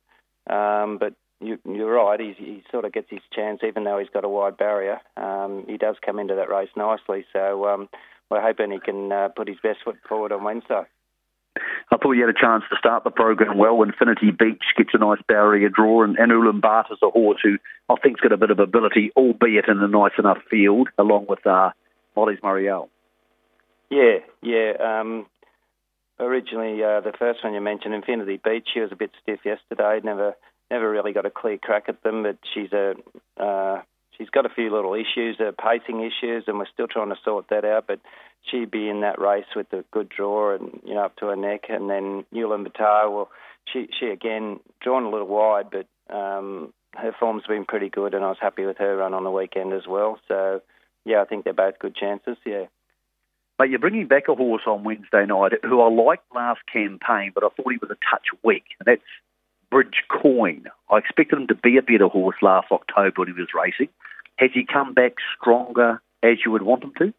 Um, 0.49 0.97
but 0.97 1.13
you, 1.41 1.57
are 1.65 1.91
right, 1.91 2.19
he's, 2.19 2.35
he 2.37 2.63
sort 2.71 2.85
of 2.85 2.93
gets 2.93 3.09
his 3.09 3.21
chance 3.33 3.61
even 3.65 3.83
though 3.83 3.97
he's 3.99 4.09
got 4.09 4.25
a 4.25 4.29
wide 4.29 4.57
barrier. 4.57 4.99
Um, 5.17 5.65
he 5.67 5.77
does 5.77 5.95
come 6.05 6.19
into 6.19 6.35
that 6.35 6.49
race 6.49 6.69
nicely, 6.75 7.25
so 7.33 7.67
um, 7.67 7.89
we're 8.29 8.41
hoping 8.41 8.71
he 8.71 8.79
can 8.79 9.11
uh, 9.11 9.29
put 9.29 9.47
his 9.47 9.57
best 9.61 9.79
foot 9.83 9.97
forward 10.07 10.31
on 10.31 10.43
Wednesday. 10.43 10.83
I 11.91 11.97
thought 11.97 12.11
you 12.11 12.25
had 12.25 12.35
a 12.35 12.39
chance 12.39 12.63
to 12.69 12.77
start 12.77 13.03
the 13.03 13.09
program 13.09 13.57
well. 13.57 13.81
Infinity 13.81 14.31
Beach 14.31 14.63
gets 14.77 14.91
a 14.93 14.99
nice 14.99 15.21
barrier 15.27 15.69
draw, 15.69 16.03
and, 16.03 16.17
and 16.17 16.31
Ulaanbaatar's 16.31 16.99
a 17.01 17.09
horse 17.09 17.39
who 17.43 17.57
I 17.89 17.95
think's 18.01 18.21
got 18.21 18.31
a 18.31 18.37
bit 18.37 18.51
of 18.51 18.59
ability, 18.59 19.11
albeit 19.17 19.67
in 19.67 19.79
a 19.79 19.87
nice 19.87 20.11
enough 20.19 20.37
field, 20.49 20.89
along 20.97 21.25
with 21.27 21.45
uh, 21.47 21.71
Molly's 22.15 22.39
Marielle. 22.39 22.89
Yeah, 23.89 24.19
yeah. 24.43 24.73
Um, 24.79 25.25
originally, 26.19 26.83
uh, 26.83 27.01
the 27.01 27.13
first 27.17 27.43
one 27.43 27.53
you 27.53 27.61
mentioned, 27.61 27.95
Infinity 27.95 28.39
Beach, 28.43 28.67
she 28.71 28.81
was 28.81 28.91
a 28.91 28.95
bit 28.95 29.11
stiff 29.23 29.39
yesterday. 29.43 29.99
Never, 30.03 30.35
never 30.71 30.89
really 30.89 31.13
got 31.13 31.25
a 31.25 31.31
clear 31.31 31.57
crack 31.57 31.85
at 31.87 32.03
them, 32.03 32.23
but 32.23 32.37
she's 32.53 32.71
a 32.73 32.95
uh, 33.41 33.81
she's 34.17 34.29
got 34.29 34.45
a 34.45 34.53
few 34.53 34.71
little 34.73 34.93
issues, 34.93 35.39
uh, 35.39 35.51
pacing 35.61 36.01
issues, 36.01 36.43
and 36.47 36.57
we're 36.57 36.65
still 36.73 36.87
trying 36.87 37.09
to 37.09 37.15
sort 37.23 37.47
that 37.49 37.65
out. 37.65 37.85
But 37.87 37.99
she'd 38.49 38.71
be 38.71 38.89
in 38.89 39.01
that 39.01 39.19
race 39.19 39.45
with 39.55 39.71
a 39.73 39.83
good 39.91 40.09
draw 40.09 40.55
and 40.55 40.79
you 40.85 40.93
know 40.93 41.05
up 41.05 41.15
to 41.17 41.27
her 41.27 41.35
neck, 41.35 41.65
and 41.69 41.89
then 41.89 42.25
Ulaanbaatar, 42.33 43.11
well, 43.11 43.29
she 43.71 43.87
she 43.99 44.07
again 44.07 44.59
drawn 44.81 45.03
a 45.03 45.09
little 45.09 45.27
wide, 45.27 45.67
but 45.71 45.87
um, 46.13 46.73
her 46.95 47.13
form's 47.19 47.47
been 47.47 47.65
pretty 47.65 47.89
good, 47.89 48.13
and 48.13 48.23
I 48.23 48.29
was 48.29 48.37
happy 48.41 48.65
with 48.65 48.77
her 48.77 48.97
run 48.97 49.13
on 49.13 49.23
the 49.23 49.31
weekend 49.31 49.73
as 49.73 49.87
well. 49.87 50.19
So 50.27 50.61
yeah, 51.05 51.21
I 51.21 51.25
think 51.25 51.43
they're 51.43 51.53
both 51.53 51.79
good 51.79 51.95
chances. 51.95 52.37
Yeah. 52.45 52.65
But 53.57 53.69
you're 53.69 53.79
bringing 53.79 54.07
back 54.07 54.29
a 54.29 54.35
horse 54.35 54.61
on 54.65 54.85
Wednesday 54.85 55.25
night 55.25 55.51
who 55.63 55.81
I 55.81 55.89
liked 55.89 56.23
last 56.33 56.61
campaign, 56.71 57.31
but 57.35 57.43
I 57.43 57.49
thought 57.49 57.71
he 57.71 57.77
was 57.77 57.91
a 57.91 57.97
touch 58.09 58.27
weak, 58.41 58.63
that's 58.85 59.01
Bridge 59.71 60.03
Coin. 60.09 60.65
I 60.89 60.97
expected 60.97 61.39
him 61.39 61.47
to 61.47 61.55
be 61.55 61.77
a 61.77 61.81
better 61.81 62.07
horse 62.07 62.37
last 62.41 62.67
October 62.71 63.13
when 63.17 63.27
he 63.27 63.33
was 63.33 63.49
racing. 63.53 63.89
Has 64.37 64.51
he 64.53 64.65
come 64.65 64.93
back 64.93 65.13
stronger 65.39 66.01
as 66.23 66.37
you 66.45 66.51
would 66.51 66.61
want 66.61 66.83
him 66.83 66.93
to? 66.97 67.13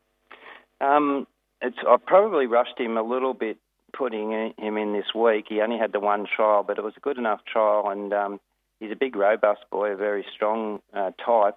Um, 0.86 1.26
it's 1.60 1.76
I 1.86 1.96
probably 2.04 2.46
rushed 2.46 2.78
him 2.78 2.96
a 2.96 3.02
little 3.02 3.34
bit 3.34 3.58
putting 3.92 4.52
him 4.56 4.76
in 4.76 4.92
this 4.92 5.14
week. 5.14 5.46
He 5.48 5.60
only 5.60 5.78
had 5.78 5.92
the 5.92 6.00
one 6.00 6.26
trial, 6.34 6.62
but 6.62 6.78
it 6.78 6.84
was 6.84 6.94
a 6.96 7.00
good 7.00 7.18
enough 7.18 7.40
trial, 7.44 7.88
and 7.90 8.12
um, 8.12 8.40
he's 8.78 8.92
a 8.92 8.96
big, 8.96 9.16
robust 9.16 9.60
boy, 9.70 9.90
a 9.90 9.96
very 9.96 10.24
strong 10.34 10.80
uh, 10.94 11.10
type. 11.24 11.56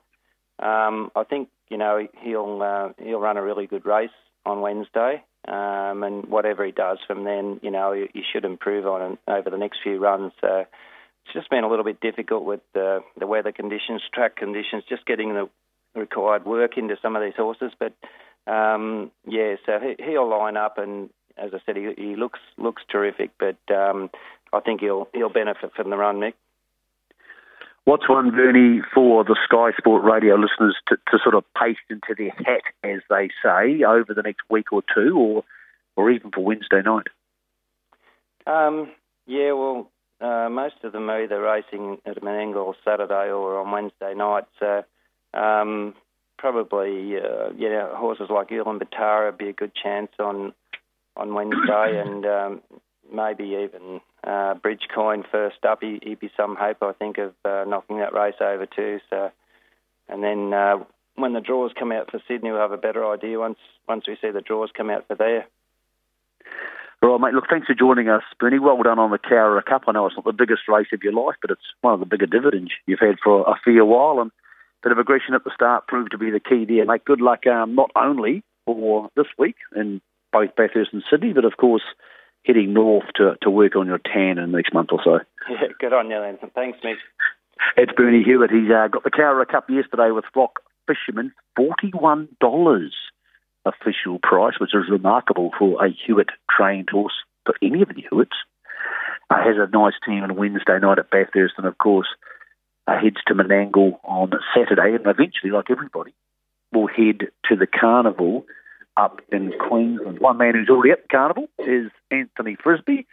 Um, 0.59 1.11
I 1.15 1.23
think 1.23 1.49
you 1.69 1.77
know 1.77 2.07
he'll 2.21 2.61
uh, 2.61 2.89
he'll 3.03 3.19
run 3.19 3.37
a 3.37 3.43
really 3.43 3.67
good 3.67 3.85
race 3.85 4.09
on 4.45 4.61
Wednesday, 4.61 5.23
um, 5.47 6.03
and 6.03 6.25
whatever 6.25 6.65
he 6.65 6.71
does 6.71 6.99
from 7.05 7.23
then, 7.23 7.59
you 7.61 7.71
know, 7.71 7.91
you, 7.91 8.07
he 8.13 8.23
should 8.31 8.45
improve 8.45 8.85
on 8.85 9.13
it 9.13 9.19
over 9.27 9.49
the 9.49 9.57
next 9.57 9.79
few 9.83 9.99
runs. 9.99 10.31
So 10.41 10.65
it's 11.25 11.33
just 11.33 11.49
been 11.49 11.63
a 11.63 11.69
little 11.69 11.85
bit 11.85 12.01
difficult 12.01 12.43
with 12.45 12.61
the, 12.73 12.99
the 13.19 13.27
weather 13.27 13.51
conditions, 13.51 14.01
track 14.13 14.35
conditions, 14.35 14.83
just 14.87 15.05
getting 15.05 15.33
the 15.33 15.49
required 15.95 16.45
work 16.45 16.77
into 16.77 16.95
some 17.01 17.15
of 17.15 17.21
these 17.21 17.35
horses, 17.35 17.71
but 17.79 17.93
um, 18.45 19.11
yeah, 19.25 19.55
so 19.65 19.79
he, 19.97 20.17
will 20.17 20.29
line 20.29 20.57
up, 20.57 20.77
and 20.77 21.09
as 21.37 21.51
I 21.53 21.59
said, 21.65 21.77
he, 21.77 21.93
he 21.97 22.15
looks 22.15 22.39
looks 22.57 22.83
terrific. 22.91 23.31
But 23.39 23.57
um, 23.73 24.09
I 24.51 24.59
think 24.59 24.81
he'll 24.81 25.07
he'll 25.13 25.31
benefit 25.31 25.71
from 25.75 25.89
the 25.89 25.97
run, 25.97 26.17
Mick. 26.17 26.33
What's 27.85 28.07
one, 28.07 28.31
Bernie, 28.31 28.81
for 28.93 29.25
the 29.25 29.37
Sky 29.43 29.71
Sport 29.77 30.03
radio 30.03 30.35
listeners 30.35 30.77
to, 30.87 30.95
to 30.95 31.19
sort 31.21 31.35
of 31.35 31.43
paste 31.59 31.79
into 31.89 32.15
their 32.17 32.31
hat, 32.31 32.63
as 32.81 33.01
they 33.09 33.29
say, 33.43 33.83
over 33.83 34.13
the 34.13 34.21
next 34.21 34.41
week 34.49 34.71
or 34.71 34.83
two, 34.93 35.17
or 35.17 35.43
or 35.95 36.09
even 36.09 36.31
for 36.31 36.43
Wednesday 36.43 36.81
night? 36.81 37.07
Um, 38.47 38.91
yeah, 39.27 39.51
well, 39.51 39.89
uh, 40.21 40.49
most 40.49 40.75
of 40.83 40.93
them 40.93 41.09
are 41.09 41.23
either 41.23 41.41
racing 41.41 41.97
at 42.05 42.21
Menangle 42.21 42.73
Saturday 42.85 43.29
or 43.29 43.59
on 43.59 43.71
Wednesday 43.71 44.13
night. 44.13 44.45
So 44.59 44.83
um, 45.33 45.93
probably 46.37 47.17
uh, 47.17 47.51
you 47.57 47.69
know 47.69 47.93
horses 47.95 48.27
like 48.29 48.49
Ulaanbaatar 48.49 49.25
would 49.25 49.37
be 49.37 49.49
a 49.49 49.53
good 49.53 49.73
chance 49.75 50.11
on 50.19 50.53
on 51.17 51.33
Wednesday, 51.33 52.01
and 52.03 52.25
um, 52.25 52.61
maybe 53.11 53.43
even 53.63 54.01
uh, 54.23 54.55
Bridge 54.55 54.87
Coin 54.93 55.23
first 55.31 55.63
up. 55.67 55.79
He, 55.81 55.99
would 56.05 56.19
be 56.19 56.31
some 56.37 56.55
hope, 56.55 56.77
I 56.81 56.93
think, 56.93 57.17
of 57.17 57.33
uh, 57.45 57.65
knocking 57.67 57.99
that 57.99 58.13
race 58.13 58.35
over 58.41 58.65
too. 58.65 58.99
So, 59.09 59.31
and 60.07 60.23
then 60.23 60.53
uh, 60.53 60.77
when 61.15 61.33
the 61.33 61.41
draws 61.41 61.71
come 61.77 61.91
out 61.91 62.11
for 62.11 62.21
Sydney, 62.27 62.51
we'll 62.51 62.61
have 62.61 62.71
a 62.71 62.77
better 62.77 63.05
idea 63.11 63.39
once 63.39 63.59
once 63.87 64.07
we 64.07 64.17
see 64.21 64.31
the 64.31 64.41
draws 64.41 64.69
come 64.75 64.89
out 64.89 65.07
for 65.07 65.15
there. 65.15 65.45
Right, 67.01 67.19
mate. 67.19 67.33
Look, 67.33 67.49
thanks 67.49 67.67
for 67.67 67.73
joining 67.73 68.07
us, 68.07 68.23
Bernie. 68.39 68.59
Well 68.59 68.81
done 68.81 68.97
on 68.97 69.11
the 69.11 69.19
Cowra 69.19 69.63
Cup. 69.65 69.83
I 69.87 69.91
know 69.91 70.05
it's 70.05 70.15
not 70.15 70.23
the 70.23 70.31
biggest 70.31 70.61
race 70.69 70.87
of 70.93 71.03
your 71.03 71.11
life, 71.11 71.35
but 71.41 71.51
it's 71.51 71.73
one 71.81 71.93
of 71.93 71.99
the 71.99 72.05
bigger 72.05 72.25
dividends 72.25 72.71
you've 72.85 72.99
had 72.99 73.17
for 73.21 73.41
a 73.41 73.55
fair 73.65 73.83
while. 73.83 74.21
And 74.21 74.31
bit 74.83 74.91
of 74.91 74.97
aggression 74.97 75.33
at 75.33 75.43
the 75.43 75.51
start 75.53 75.87
proved 75.87 76.11
to 76.11 76.17
be 76.17 76.29
the 76.29 76.39
key 76.39 76.65
there. 76.65 76.85
Mate, 76.85 77.05
good 77.05 77.21
luck 77.21 77.47
um, 77.47 77.75
not 77.75 77.91
only 77.95 78.43
for 78.65 79.09
this 79.15 79.27
week 79.37 79.55
in 79.75 80.01
both 80.31 80.55
Bathurst 80.55 80.93
and 80.93 81.03
Sydney, 81.09 81.33
but 81.33 81.45
of 81.45 81.57
course 81.57 81.83
heading 82.45 82.73
north 82.73 83.05
to, 83.15 83.35
to 83.41 83.49
work 83.49 83.75
on 83.75 83.87
your 83.87 83.99
tan 83.99 84.37
in 84.37 84.51
the 84.51 84.57
next 84.57 84.73
month 84.73 84.89
or 84.91 84.99
so. 85.03 85.19
Yeah, 85.49 85.67
good 85.77 85.91
on 85.91 86.09
you, 86.09 86.15
Anthony. 86.15 86.51
Thanks, 86.55 86.79
mate. 86.85 86.95
It's 87.75 87.91
Bernie 87.97 88.23
Hewitt. 88.23 88.49
He's 88.49 88.71
uh, 88.71 88.87
got 88.87 89.03
the 89.03 89.11
Cowra 89.11 89.45
Cup 89.45 89.69
yesterday 89.69 90.09
with 90.11 90.23
Rock 90.33 90.61
Fisherman, 90.87 91.33
$41 91.59 92.89
official 93.65 94.19
price, 94.23 94.53
which 94.59 94.73
is 94.73 94.89
remarkable 94.89 95.51
for 95.59 95.85
a 95.85 95.89
Hewitt 95.89 96.29
trained 96.49 96.89
horse, 96.89 97.13
for 97.45 97.55
any 97.61 97.81
of 97.81 97.89
the 97.89 98.03
Hewitts. 98.09 98.37
Uh, 99.29 99.35
has 99.43 99.57
a 99.57 99.69
nice 99.75 99.93
team 100.05 100.23
on 100.23 100.35
Wednesday 100.35 100.79
night 100.79 100.99
at 100.99 101.09
Bathurst, 101.09 101.55
and 101.57 101.67
of 101.67 101.77
course, 101.77 102.07
uh, 102.87 102.99
heads 102.99 103.17
to 103.27 103.33
Menangle 103.33 103.99
on 104.03 104.31
Saturday, 104.55 104.95
and 104.95 105.05
eventually, 105.05 105.51
like 105.51 105.69
everybody, 105.69 106.13
will 106.71 106.87
head 106.87 107.27
to 107.49 107.55
the 107.55 107.67
carnival 107.67 108.45
up 108.97 109.21
in 109.31 109.53
Queensland. 109.59 110.19
One 110.19 110.37
man 110.37 110.53
who's 110.53 110.69
already 110.69 110.91
at 110.91 111.03
the 111.03 111.07
carnival 111.09 111.47
is 111.59 111.91
Anthony 112.11 112.55
Frisby. 112.61 113.05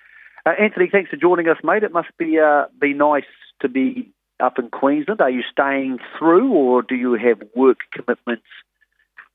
Uh, 0.45 0.51
Anthony, 0.61 0.89
thanks 0.91 1.11
for 1.11 1.17
joining 1.17 1.49
us, 1.49 1.59
mate. 1.63 1.83
It 1.83 1.93
must 1.93 2.17
be 2.19 2.39
uh, 2.39 2.67
be 2.81 2.95
nice 2.95 3.25
to 3.61 3.69
be 3.69 4.13
up 4.39 4.59
in 4.59 4.71
Queensland. 4.71 5.21
Are 5.21 5.31
you 5.31 5.43
staying 5.51 5.99
through, 6.19 6.53
or 6.53 6.83
do 6.83 6.95
you 6.95 7.15
have 7.15 7.43
work 7.55 7.79
commitments 7.93 8.47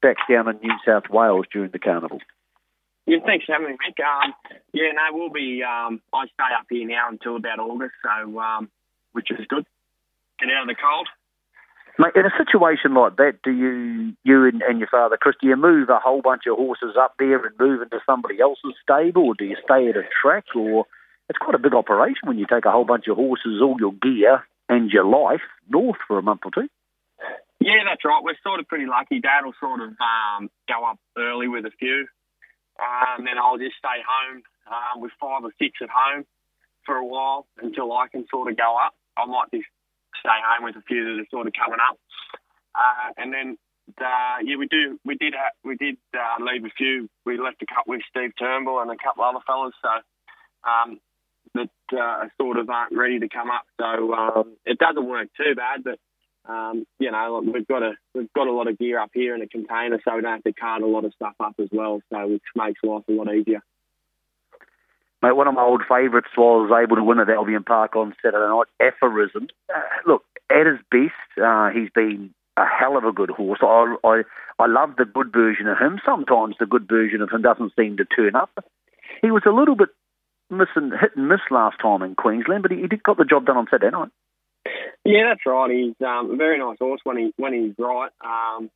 back 0.02 0.18
down 0.30 0.48
in 0.50 0.60
New 0.62 0.74
South 0.86 1.10
Wales 1.10 1.46
during 1.52 1.72
the 1.72 1.80
carnival? 1.80 2.20
Yeah, 3.06 3.20
thanks 3.24 3.46
for 3.46 3.54
having 3.54 3.70
me, 3.70 3.76
Mick. 3.76 4.04
Um, 4.04 4.34
yeah, 4.74 4.92
no, 4.94 5.02
we'll 5.12 5.30
be. 5.30 5.62
Um, 5.62 6.02
I 6.12 6.26
stay 6.26 6.54
up 6.60 6.66
here 6.70 6.88
now 6.88 7.08
until 7.10 7.36
about 7.36 7.60
August, 7.60 7.94
so 8.04 8.40
um, 8.40 8.70
which 9.12 9.30
is 9.30 9.46
good 9.48 9.66
get 10.40 10.50
out 10.50 10.64
of 10.64 10.68
the 10.68 10.76
cold. 10.76 11.08
Mate, 11.98 12.12
in 12.16 12.26
a 12.26 12.36
situation 12.38 12.94
like 12.94 13.16
that, 13.16 13.40
do 13.44 13.52
you, 13.52 14.14
you 14.24 14.46
and, 14.46 14.62
and, 14.62 14.80
your 14.80 14.90
father, 14.90 15.18
Chris, 15.20 15.36
do 15.40 15.48
you 15.48 15.56
move 15.56 15.90
a 15.90 16.00
whole 16.00 16.22
bunch 16.22 16.44
of 16.46 16.58
horses 16.58 16.96
up 17.00 17.16
there 17.20 17.46
and 17.46 17.56
move 17.58 17.82
into 17.82 18.00
somebody 18.06 18.42
else's 18.42 18.76
stable, 18.84 19.28
or 19.28 19.34
do 19.34 19.46
you 19.46 19.56
stay 19.64 19.88
at 19.88 19.96
a 19.96 20.04
track? 20.22 20.44
Or 20.56 20.86
it's 21.30 21.40
quite 21.40 21.56
a 21.56 21.60
big 21.60 21.74
operation 21.74 22.28
when 22.28 22.38
you 22.38 22.46
take 22.52 22.66
a 22.66 22.72
whole 22.72 22.84
bunch 22.84 23.08
of 23.08 23.16
horses, 23.16 23.62
all 23.62 23.78
your 23.80 23.94
gear, 23.94 24.44
and 24.68 24.92
your 24.92 25.06
life 25.06 25.46
north 25.70 25.98
for 26.08 26.18
a 26.18 26.22
month 26.22 26.42
or 26.44 26.52
two. 26.52 26.68
Yeah, 27.62 27.88
that's 27.88 28.04
right. 28.04 28.22
We're 28.22 28.36
sort 28.44 28.60
of 28.60 28.68
pretty 28.68 28.88
lucky. 28.88 29.22
Dad 29.22 29.46
will 29.46 29.56
sort 29.60 29.80
of 29.80 29.96
um, 29.96 30.50
go 30.68 30.84
up 30.86 31.00
early 31.18 31.48
with 31.48 31.66
a 31.66 31.72
few, 31.80 32.08
um, 32.76 33.24
then 33.24 33.38
I'll 33.38 33.58
just 33.58 33.80
stay 33.80 34.04
home 34.04 34.44
um, 34.68 35.02
with 35.02 35.12
five 35.20 35.44
or 35.44 35.52
six 35.58 35.80
at 35.82 35.90
home 35.90 36.26
for 36.86 36.96
a 36.96 37.06
while 37.06 37.48
until 37.62 37.94
I 37.94 38.08
can 38.08 38.26
sort 38.30 38.52
of 38.52 38.58
go 38.58 38.76
up. 38.76 38.94
I 39.18 39.26
might 39.26 39.50
be 39.50 39.64
stay 40.20 40.40
home 40.44 40.66
with 40.66 40.76
a 40.76 40.82
few 40.88 41.04
that 41.06 41.22
are 41.22 41.28
sort 41.32 41.48
of 41.48 41.54
coming 41.54 41.80
up. 41.80 41.98
Uh, 42.74 43.14
and 43.18 43.34
then, 43.34 43.58
uh, 44.02 44.38
yeah, 44.44 44.58
we 44.58 44.68
do. 44.68 45.00
We 45.06 45.16
did. 45.16 45.34
Ha- 45.34 45.58
we 45.64 45.76
did 45.78 45.98
uh, 46.14 46.44
leave 46.44 46.66
a 46.66 46.74
few. 46.78 47.10
We 47.26 47.38
left 47.40 47.62
a 47.62 47.66
couple 47.66 47.92
with 47.94 48.02
Steve 48.10 48.32
Turnbull 48.38 48.82
and 48.82 48.92
a 48.92 48.98
couple 49.02 49.24
other 49.24 49.40
fellas. 49.46 49.74
So 49.82 49.90
um, 50.70 51.00
that 51.54 51.98
uh, 51.98 52.28
sort 52.42 52.58
of 52.58 52.70
aren't 52.70 52.96
ready 52.98 53.20
to 53.20 53.30
come 53.30 53.50
up. 53.50 53.66
So 53.80 54.14
um, 54.14 54.58
it 54.66 54.78
doesn't 54.80 55.08
work 55.08 55.30
too 55.38 55.56
bad, 55.56 55.84
but. 55.84 56.00
Um, 56.48 56.86
you 57.00 57.10
know, 57.10 57.42
we've 57.44 57.66
got 57.66 57.82
a 57.82 57.94
we've 58.14 58.32
got 58.34 58.46
a 58.46 58.52
lot 58.52 58.68
of 58.68 58.78
gear 58.78 59.00
up 59.00 59.10
here 59.16 59.34
in 59.34 59.42
a 59.42 59.48
container, 59.48 60.00
so 60.06 60.16
we 60.16 60.22
don't 60.22 60.32
have 60.32 60.44
to 60.44 60.54
cart 60.54 60.84
a 60.84 60.86
lot 60.86 61.04
of 61.04 61.12
stuff 61.16 61.34
up 61.40 61.56
as 61.60 61.70
well. 61.72 62.02
So 62.14 62.28
which 62.28 62.44
makes 62.56 62.80
life 62.84 63.02
a 63.10 63.14
lot 63.14 63.34
easier. 63.34 63.64
Mate, 65.26 65.36
one 65.36 65.48
of 65.48 65.56
my 65.56 65.64
old 65.64 65.82
favourites 65.90 66.30
was 66.38 66.70
able 66.70 66.98
to 66.98 67.04
win 67.04 67.20
at 67.20 67.32
Albion 67.32 67.64
Park 67.64 67.96
on 67.96 68.14
Saturday 68.22 68.46
night, 68.48 68.68
Aphorism. 68.80 69.48
Uh, 69.74 69.82
look, 70.06 70.24
at 70.52 70.68
his 70.68 70.78
best, 70.92 71.44
uh, 71.44 71.70
he's 71.70 71.90
been 71.90 72.32
a 72.58 72.64
hell 72.64 72.96
of 72.96 73.06
a 73.06 73.12
good 73.12 73.32
horse. 73.32 73.58
I, 73.64 73.96
I 74.04 74.22
I 74.60 74.68
love 74.68 74.92
the 74.98 75.06
good 75.06 75.34
version 75.34 75.68
of 75.68 75.80
him. 75.80 76.00
Sometimes 76.06 76.58
the 76.60 76.68
good 76.68 76.88
version 76.88 77.22
of 77.22 77.32
him 77.32 77.42
doesn't 77.42 77.74
seem 77.76 77.98
to 77.98 78.06
turn 78.06 78.36
up. 78.36 78.52
He 79.24 79.32
was 79.32 79.42
a 79.48 79.52
little 79.52 79.76
bit 79.76 79.90
missing, 80.52 80.92
hit 81.02 81.16
and 81.16 81.28
miss 81.28 81.42
last 81.50 81.78
time 81.82 82.04
in 82.04 82.14
Queensland, 82.14 82.62
but 82.62 82.72
he, 82.72 82.82
he 82.82 82.88
did 82.88 83.02
got 83.02 83.18
the 83.18 83.26
job 83.26 83.48
done 83.48 83.58
on 83.58 83.66
Saturday 83.72 83.98
night. 83.98 84.10
Yeah, 85.04 85.30
that's 85.30 85.46
right. 85.48 85.72
He's 85.72 85.96
um, 86.06 86.34
a 86.34 86.36
very 86.36 86.60
nice 86.60 86.78
horse 86.80 87.02
when 87.04 87.18
he 87.18 87.34
when 87.38 87.54
he's 87.54 87.74
right. 87.80 88.12
Um, 88.24 88.70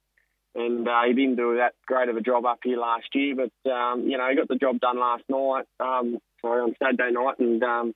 and 0.55 0.87
uh, 0.87 1.03
he 1.05 1.13
didn't 1.13 1.35
do 1.35 1.57
that 1.57 1.73
great 1.85 2.09
of 2.09 2.17
a 2.17 2.21
job 2.21 2.45
up 2.45 2.59
here 2.63 2.79
last 2.79 3.05
year. 3.13 3.35
But 3.35 3.71
um, 3.71 4.09
you 4.09 4.17
know, 4.17 4.27
he 4.29 4.35
got 4.35 4.47
the 4.47 4.55
job 4.55 4.79
done 4.79 4.99
last 4.99 5.23
night, 5.29 5.65
um, 5.79 6.17
sorry, 6.41 6.61
on 6.61 6.75
Saturday 6.81 7.11
night, 7.11 7.39
and 7.39 7.63
um, 7.63 7.93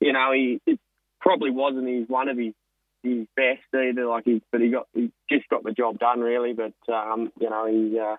you 0.00 0.12
know, 0.12 0.32
he 0.32 0.60
it 0.66 0.78
probably 1.20 1.50
wasn't 1.50 1.88
his 1.88 2.08
one 2.08 2.28
of 2.28 2.38
his 2.38 2.54
his 3.02 3.26
best 3.36 3.62
either. 3.74 4.06
Like 4.06 4.24
he, 4.24 4.42
but 4.50 4.60
he 4.60 4.70
got 4.70 4.86
he 4.94 5.10
just 5.30 5.48
got 5.48 5.64
the 5.64 5.72
job 5.72 5.98
done 5.98 6.20
really. 6.20 6.52
But 6.52 6.74
um, 6.92 7.32
you 7.40 7.50
know, 7.50 7.66
he 7.66 7.98
uh, 7.98 8.16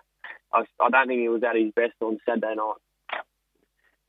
I, 0.52 0.64
I 0.80 0.90
don't 0.90 1.08
think 1.08 1.20
he 1.20 1.28
was 1.28 1.42
at 1.42 1.56
his 1.56 1.72
best 1.74 1.94
on 2.00 2.18
Saturday 2.26 2.54
night. 2.54 2.74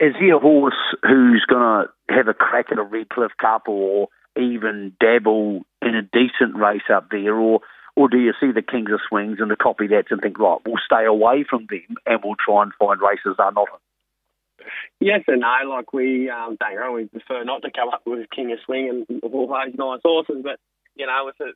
Is 0.00 0.14
he 0.18 0.30
a 0.30 0.38
horse 0.38 0.74
who's 1.02 1.44
going 1.48 1.62
to 1.62 2.14
have 2.14 2.26
a 2.26 2.34
crack 2.34 2.66
at 2.72 2.78
a 2.78 2.82
Redcliffe 2.82 3.36
Cup 3.40 3.68
or 3.68 4.08
even 4.36 4.96
dabble 4.98 5.62
in 5.80 5.94
a 5.94 6.02
decent 6.02 6.56
race 6.56 6.88
up 6.92 7.08
there, 7.10 7.36
or 7.36 7.60
or 7.94 8.08
do 8.08 8.18
you 8.18 8.32
see 8.40 8.50
the 8.52 8.62
Kings 8.62 8.90
of 8.92 9.00
Swings 9.08 9.38
and 9.38 9.50
the 9.50 9.56
copy 9.56 9.86
that 9.88 10.06
and 10.10 10.20
think, 10.20 10.38
right, 10.38 10.58
we'll 10.64 10.80
stay 10.84 11.04
away 11.04 11.44
from 11.48 11.66
them 11.68 11.96
and 12.06 12.20
we'll 12.24 12.36
try 12.44 12.62
and 12.62 12.72
find 12.78 13.00
races 13.00 13.36
they're 13.36 13.52
not 13.52 13.68
in? 13.68 13.91
Yes 15.00 15.20
and 15.26 15.40
no. 15.40 15.68
Like 15.68 15.92
we, 15.92 16.30
um, 16.30 16.56
don't 16.60 16.76
know, 16.76 16.92
we 16.92 17.06
prefer 17.06 17.44
not 17.44 17.62
to 17.62 17.70
come 17.70 17.88
up 17.88 18.02
with 18.06 18.30
King 18.30 18.52
of 18.52 18.58
Swing 18.64 19.06
and 19.10 19.20
all 19.22 19.46
those 19.46 19.74
nice 19.74 20.00
horses, 20.04 20.42
but 20.42 20.58
you 20.96 21.06
know, 21.06 21.22
with 21.24 21.36
it, 21.40 21.54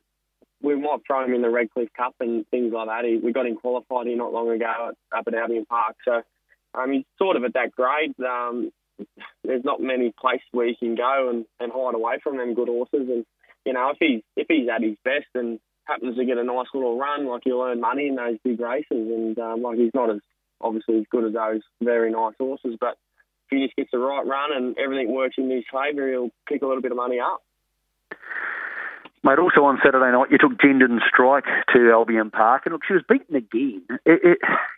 we 0.61 0.75
might 0.75 0.99
throw 1.05 1.23
him 1.23 1.33
in 1.33 1.41
the 1.41 1.49
Redcliffe 1.49 1.93
Cup 1.95 2.15
and 2.19 2.47
things 2.49 2.73
like 2.73 2.87
that. 2.87 3.05
He, 3.05 3.17
we 3.17 3.31
got 3.31 3.45
him 3.45 3.55
qualified 3.55 4.07
here 4.07 4.17
not 4.17 4.33
long 4.33 4.49
ago 4.49 4.65
at, 4.89 5.17
up 5.17 5.27
at 5.27 5.35
Albion 5.35 5.65
Park, 5.65 5.95
so 6.03 6.21
um, 6.73 6.91
he's 6.91 7.05
sort 7.17 7.37
of 7.37 7.43
at 7.43 7.53
that 7.53 7.71
grade. 7.71 8.15
Um, 8.19 8.71
there's 9.43 9.63
not 9.63 9.79
many 9.79 10.13
places 10.19 10.47
where 10.51 10.67
you 10.67 10.75
can 10.75 10.95
go 10.95 11.29
and, 11.29 11.45
and 11.59 11.71
hide 11.71 11.95
away 11.95 12.15
from 12.23 12.37
them 12.37 12.55
good 12.55 12.67
horses, 12.67 13.07
and 13.09 13.25
you 13.65 13.73
know, 13.73 13.91
if 13.91 13.97
he's 13.99 14.21
if 14.35 14.47
he's 14.49 14.69
at 14.69 14.81
his 14.81 14.97
best 15.03 15.27
and 15.35 15.59
happens 15.85 16.17
to 16.17 16.25
get 16.25 16.37
a 16.37 16.43
nice 16.43 16.67
little 16.73 16.97
run, 16.97 17.27
like 17.27 17.41
he'll 17.43 17.61
earn 17.61 17.79
money 17.79 18.07
in 18.07 18.15
those 18.15 18.37
big 18.43 18.59
races, 18.59 18.85
and 18.91 19.37
um, 19.39 19.61
like 19.61 19.77
he's 19.77 19.93
not 19.93 20.09
as 20.09 20.19
obviously 20.61 20.97
as 20.97 21.05
good 21.09 21.25
as 21.25 21.33
those 21.33 21.61
very 21.81 22.11
nice 22.11 22.33
horses, 22.37 22.75
but 22.79 22.97
if 23.49 23.57
he 23.57 23.65
just 23.65 23.75
gets 23.75 23.91
the 23.91 23.99
right 23.99 24.25
run 24.25 24.55
and 24.55 24.77
everything 24.77 25.13
works 25.13 25.35
in 25.37 25.49
his 25.49 25.63
favour, 25.71 26.09
he'll 26.09 26.31
pick 26.47 26.61
a 26.61 26.67
little 26.67 26.81
bit 26.81 26.91
of 26.91 26.97
money 26.97 27.19
up. 27.19 27.41
Mate, 29.23 29.39
also 29.39 29.63
on 29.63 29.79
Saturday 29.83 30.11
night, 30.11 30.31
you 30.31 30.37
took 30.37 30.57
Jendon 30.59 30.99
Strike 31.09 31.45
to 31.73 31.91
Albion 31.91 32.29
Park, 32.29 32.63
and 32.65 32.73
look, 32.73 32.83
she 32.87 32.93
was 32.93 33.03
beaten 33.09 33.35
again. 33.35 33.83
It, 34.05 34.21
it, 34.23 34.37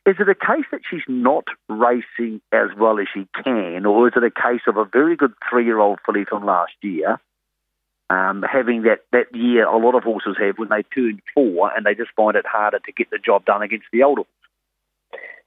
is 0.10 0.15
it 0.20 0.30
a 0.30 0.34
case 0.34 0.65
that 0.72 0.82
she's 0.89 1.04
not 1.08 1.46
racing 1.68 2.42
as 2.52 2.70
well 2.80 3.00
as 3.00 3.08
she 3.13 3.28
can, 3.44 3.86
or 3.86 4.08
is 4.08 4.13
it 4.15 4.24
a 4.24 4.32
case 4.32 4.62
of 4.68 4.78
a 4.78 4.86
very 4.86 5.15
good 5.15 5.34
three-year-old 5.50 6.00
filly 6.06 6.26
from 6.26 6.46
last 6.46 6.74
year 6.82 7.20
um, 8.10 8.44
having 8.44 8.84
that, 8.84 9.00
that 9.12 9.34
year 9.34 9.68
a 9.68 9.78
lot 9.78 9.96
of 9.96 10.04
horses 10.04 10.36
have 10.39 10.58
when 10.58 10.70
they 10.70 10.84
turn 10.84 11.22
four 11.34 11.72
and 11.76 11.86
they 11.86 11.94
just 11.94 12.12
find 12.15 12.36
it 12.36 12.46
harder 12.46 12.80
to 12.80 12.92
get 12.92 13.10
the 13.12 13.20
job 13.20 13.46
done 13.46 13.62
against 13.62 13.86
the 13.94 14.04
older 14.04 14.24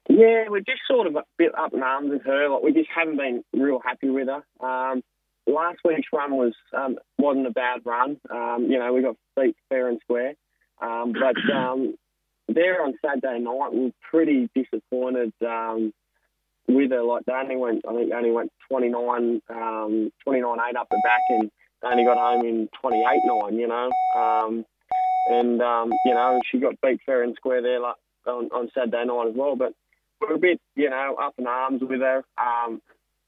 Yeah, 0.09 0.45
we're 0.49 0.59
just 0.59 0.81
sort 0.87 1.07
of 1.07 1.15
a 1.15 1.23
bit 1.37 1.57
up 1.57 1.73
in 1.73 1.81
arms 1.81 2.11
with 2.11 2.23
her. 2.25 2.49
Like 2.49 2.63
we 2.63 2.73
just 2.73 2.89
haven't 2.93 3.17
been 3.17 3.43
real 3.53 3.79
happy 3.83 4.09
with 4.09 4.27
her. 4.27 4.65
Um, 4.65 5.01
last 5.47 5.79
week's 5.85 6.07
run 6.11 6.35
was 6.35 6.53
um, 6.75 6.97
wasn't 7.17 7.47
a 7.47 7.51
bad 7.51 7.81
run. 7.85 8.17
Um, 8.29 8.67
you 8.69 8.79
know, 8.79 8.91
we 8.93 9.01
got 9.01 9.15
beat 9.39 9.55
fair 9.69 9.87
and 9.87 9.99
square, 10.01 10.33
um, 10.81 11.13
but 11.13 11.53
um, 11.55 11.95
there 12.49 12.83
on 12.83 12.93
Saturday 13.03 13.39
night 13.39 13.69
we 13.71 13.85
were 13.85 13.91
pretty 14.11 14.49
disappointed 14.53 15.31
um, 15.45 15.93
with 16.67 16.91
her. 16.91 17.03
Like 17.03 17.23
they 17.25 17.33
only 17.33 17.55
went, 17.55 17.85
I 17.87 17.93
think 17.93 18.09
they 18.09 18.15
only 18.15 18.31
went 18.31 18.51
29, 18.69 19.41
um, 19.49 20.11
29 20.25 20.57
eight 20.69 20.75
up 20.75 20.87
the 20.89 21.01
back, 21.03 21.21
and 21.29 21.49
they 21.81 21.87
only 21.87 22.03
got 22.03 22.17
home 22.17 22.45
in 22.45 22.69
28 22.81 23.03
nine. 23.25 23.55
You 23.57 23.67
know, 23.67 23.89
um, 24.17 24.65
and 25.29 25.61
um, 25.61 25.93
you 26.03 26.13
know 26.13 26.41
she 26.51 26.59
got 26.59 26.75
beat 26.83 26.99
fair 27.05 27.23
and 27.23 27.35
square 27.35 27.61
there 27.61 27.79
like, 27.79 27.95
on, 28.27 28.49
on 28.53 28.69
Saturday 28.73 29.05
night 29.05 29.29
as 29.29 29.35
well, 29.35 29.55
but. 29.55 29.71
We're 30.27 30.35
a 30.35 30.39
bit, 30.39 30.61
you 30.75 30.89
know, 30.89 31.15
up 31.21 31.33
in 31.37 31.47
arms 31.47 31.81
with 31.81 32.01
her. 32.01 32.23
Um, 32.37 32.81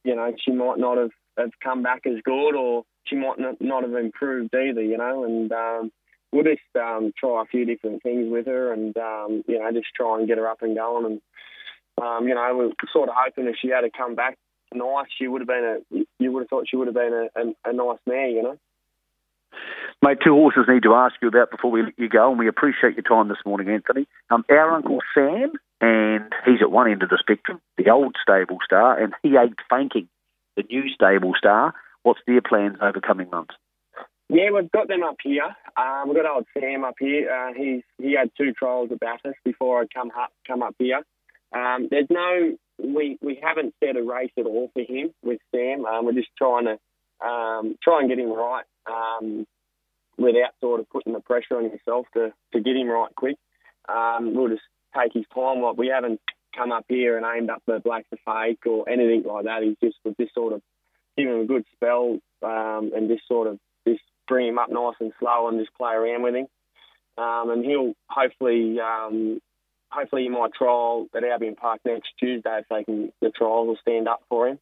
you 0.04 0.16
know, 0.16 0.34
she 0.44 0.52
might 0.52 0.78
not 0.78 0.98
have 0.98 1.12
have 1.38 1.52
come 1.62 1.84
back 1.84 2.04
as 2.06 2.22
good, 2.24 2.56
or 2.56 2.84
she 3.06 3.16
might 3.16 3.38
not, 3.38 3.60
not 3.60 3.84
have 3.84 3.94
improved 3.94 4.56
either, 4.56 4.82
you 4.82 4.98
know. 4.98 5.26
And 5.26 5.52
um, 5.52 5.92
we'll 6.32 6.44
just 6.44 6.62
um, 6.76 7.12
try 7.18 7.42
a 7.42 7.46
few 7.46 7.66
different 7.66 8.04
things 8.04 8.32
with 8.32 8.46
her, 8.46 8.72
and 8.72 8.96
um, 8.98 9.44
you 9.48 9.60
know, 9.60 9.72
just 9.72 9.88
try 9.96 10.18
and 10.18 10.28
get 10.28 10.38
her 10.38 10.48
up 10.48 10.62
and 10.62 10.76
going. 10.76 11.06
And 11.06 11.22
um, 12.02 12.28
you 12.28 12.36
know, 12.36 12.56
we're 12.56 12.90
sort 12.94 13.10
of 13.10 13.16
hoping 13.18 13.48
if 13.48 13.56
she 13.62 13.70
had 13.70 13.82
to 13.82 13.90
come 13.96 14.16
back 14.16 14.38
nice, 14.74 15.08
she 15.18 15.28
would 15.28 15.42
have 15.42 15.48
been 15.48 15.82
a. 15.94 16.06
You 16.20 16.32
would 16.32 16.42
have 16.42 16.50
thought 16.50 16.66
she 16.70 16.76
would 16.76 16.88
have 16.88 16.96
been 16.96 17.30
a, 17.36 17.42
a, 17.42 17.72
a 17.72 17.74
nice 17.74 18.00
mare, 18.06 18.30
you 18.30 18.44
know. 18.44 18.58
Mate, 20.04 20.18
two 20.24 20.34
horses 20.34 20.66
need 20.68 20.84
to 20.84 20.94
ask 20.94 21.16
you 21.22 21.30
about 21.30 21.52
before 21.52 21.72
we 21.72 21.84
let 21.84 21.98
you 21.98 22.10
go, 22.10 22.30
and 22.30 22.38
we 22.38 22.48
appreciate 22.48 22.96
your 22.96 23.04
time 23.04 23.30
this 23.30 23.38
morning, 23.46 23.70
Anthony. 23.70 24.08
Um, 24.30 24.44
our 24.50 24.72
Uncle 24.72 25.00
Sam, 25.14 25.54
and 25.82 26.34
he's 26.46 26.62
at 26.62 26.72
one 26.72 26.90
end 26.90 27.04
of 27.04 27.10
the 27.10 27.18
spectrum, 27.20 27.60
the 27.78 27.90
old 27.90 28.16
stable 28.22 28.60
star, 28.64 29.02
and 29.02 29.14
he 29.24 29.36
ate 29.38 29.56
fainting 29.70 30.08
the 30.56 30.64
new 30.64 30.90
stable 30.94 31.34
star. 31.38 31.74
What's 32.04 32.22
their 32.28 32.42
plans 32.42 32.78
over 32.82 33.02
coming 33.02 33.30
months? 33.30 33.56
Yeah, 34.30 34.50
we've 34.52 34.72
got 34.72 34.88
them 34.88 35.04
up 35.04 35.18
here. 35.24 35.56
Um, 35.78 36.08
we've 36.08 36.18
got 36.18 36.32
old 36.32 36.46
Sam 36.58 36.84
up 36.84 36.96
here. 37.00 37.30
Uh, 37.30 37.54
he 37.54 38.14
had 38.14 38.32
two 38.38 38.54
trials 38.54 38.90
at 38.92 39.00
Bathurst 39.00 39.40
before 39.44 39.82
I 39.82 39.86
come 39.94 40.12
up 40.18 40.32
come 40.48 40.64
up 40.64 40.76
here. 40.80 41.02
Um, 41.54 41.88
there's 41.90 42.08
no 42.10 42.58
we 42.82 43.18
we 43.22 43.40
haven't 43.42 43.76
set 43.84 43.98
a 43.98 44.04
race 44.04 44.32
at 44.38 44.46
all 44.46 44.72
for 44.74 44.82
him 44.82 45.12
with 45.24 45.40
Sam. 45.54 45.86
Um, 45.86 46.06
we're 46.06 46.14
just 46.14 46.30
trying 46.38 46.66
to 46.66 47.26
um, 47.26 47.76
try 47.84 48.00
and 48.00 48.10
get 48.10 48.20
him 48.20 48.34
right 48.34 48.66
um, 48.88 49.46
without 50.18 50.52
sort 50.60 50.80
of 50.80 50.90
putting 50.90 51.14
the 51.14 51.20
pressure 51.20 51.58
on 51.58 51.70
himself 51.70 52.08
to 52.16 52.34
to 52.54 52.60
get 52.60 52.76
him 52.76 52.88
right 52.88 53.14
quick. 53.16 53.38
Um, 53.88 54.34
we'll 54.34 54.50
just 54.50 54.64
take 54.98 55.14
his 55.14 55.26
time. 55.34 55.62
Like 55.62 55.78
we 55.78 55.88
haven't 55.88 56.20
come 56.56 56.72
up 56.72 56.86
here 56.88 57.18
and 57.18 57.26
aimed 57.26 57.50
up 57.50 57.62
the 57.66 57.80
Blacks 57.80 58.08
A 58.14 58.18
Fake 58.26 58.66
or 58.66 58.88
anything 58.90 59.24
like 59.24 59.46
that. 59.46 59.64
He's 59.64 59.78
just 59.84 59.98
was 60.04 60.16
just 60.20 60.34
sort 60.34 60.54
of 60.54 60.62
give 61.18 61.28
him 61.28 61.42
a 61.42 61.46
good 61.46 61.66
spell 61.74 62.20
um, 62.44 62.92
and 62.96 63.10
just 63.10 63.28
sort 63.28 63.48
of 63.48 63.60
just 63.88 64.02
bring 64.28 64.48
him 64.48 64.60
up 64.60 64.70
nice 64.70 64.96
and 65.00 65.14
slow 65.20 65.48
and 65.48 65.60
just 65.60 65.74
play 65.76 65.94
around 65.94 66.24
with 66.24 66.36
him. 66.36 66.48
Um, 67.18 67.50
and 67.52 67.66
he'll 67.66 67.94
hopefully 68.10 68.78
um, 68.80 69.40
hopefully 69.90 70.24
he 70.24 70.30
might 70.30 70.54
trial 70.54 71.08
at 71.16 71.24
Albion 71.24 71.56
Park 71.56 71.82
next 71.86 72.10
Tuesday 72.20 72.60
if 72.60 72.66
they 72.70 72.84
can 72.84 73.12
the 73.22 73.30
trials 73.30 73.68
will 73.68 73.78
stand 73.82 74.08
up 74.08 74.24
for 74.30 74.48
him. 74.48 74.60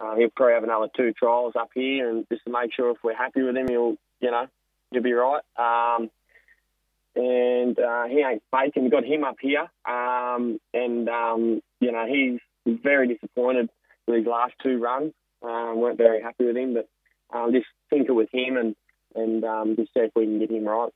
Uh, 0.00 0.14
he'll 0.16 0.30
probably 0.30 0.54
have 0.54 0.64
another 0.64 0.88
two 0.96 1.12
trials 1.12 1.54
up 1.58 1.70
here 1.74 2.08
and 2.08 2.26
just 2.30 2.44
to 2.44 2.52
make 2.52 2.72
sure 2.72 2.90
if 2.90 2.98
we're 3.02 3.16
happy 3.16 3.42
with 3.42 3.56
him 3.56 3.68
he'll 3.68 3.96
you 4.20 4.30
know 4.30 4.46
he'll 4.90 5.02
be 5.02 5.12
right. 5.12 5.42
Um, 5.56 6.10
and 7.14 7.78
uh, 7.78 8.04
he 8.04 8.20
ain't 8.20 8.42
faking. 8.52 8.84
We 8.84 8.90
got 8.90 9.04
him 9.04 9.24
up 9.24 9.36
here, 9.40 9.68
um, 9.88 10.58
and 10.72 11.08
um, 11.08 11.60
you 11.80 11.92
know 11.92 12.06
he's 12.06 12.40
very 12.82 13.08
disappointed 13.08 13.70
with 14.06 14.18
his 14.18 14.26
last 14.26 14.54
two 14.62 14.78
runs. 14.78 15.12
Um, 15.42 15.76
weren't 15.76 15.98
very 15.98 16.20
happy 16.22 16.44
with 16.44 16.56
him, 16.56 16.74
but 16.74 16.88
um, 17.36 17.52
just 17.52 17.66
tinker 17.92 18.14
with 18.14 18.28
him 18.32 18.56
and 18.56 18.74
and 19.14 19.44
um, 19.44 19.76
just 19.76 19.92
see 19.94 20.00
if 20.00 20.12
we 20.14 20.24
can 20.24 20.38
get 20.38 20.50
him 20.50 20.66
right. 20.66 20.90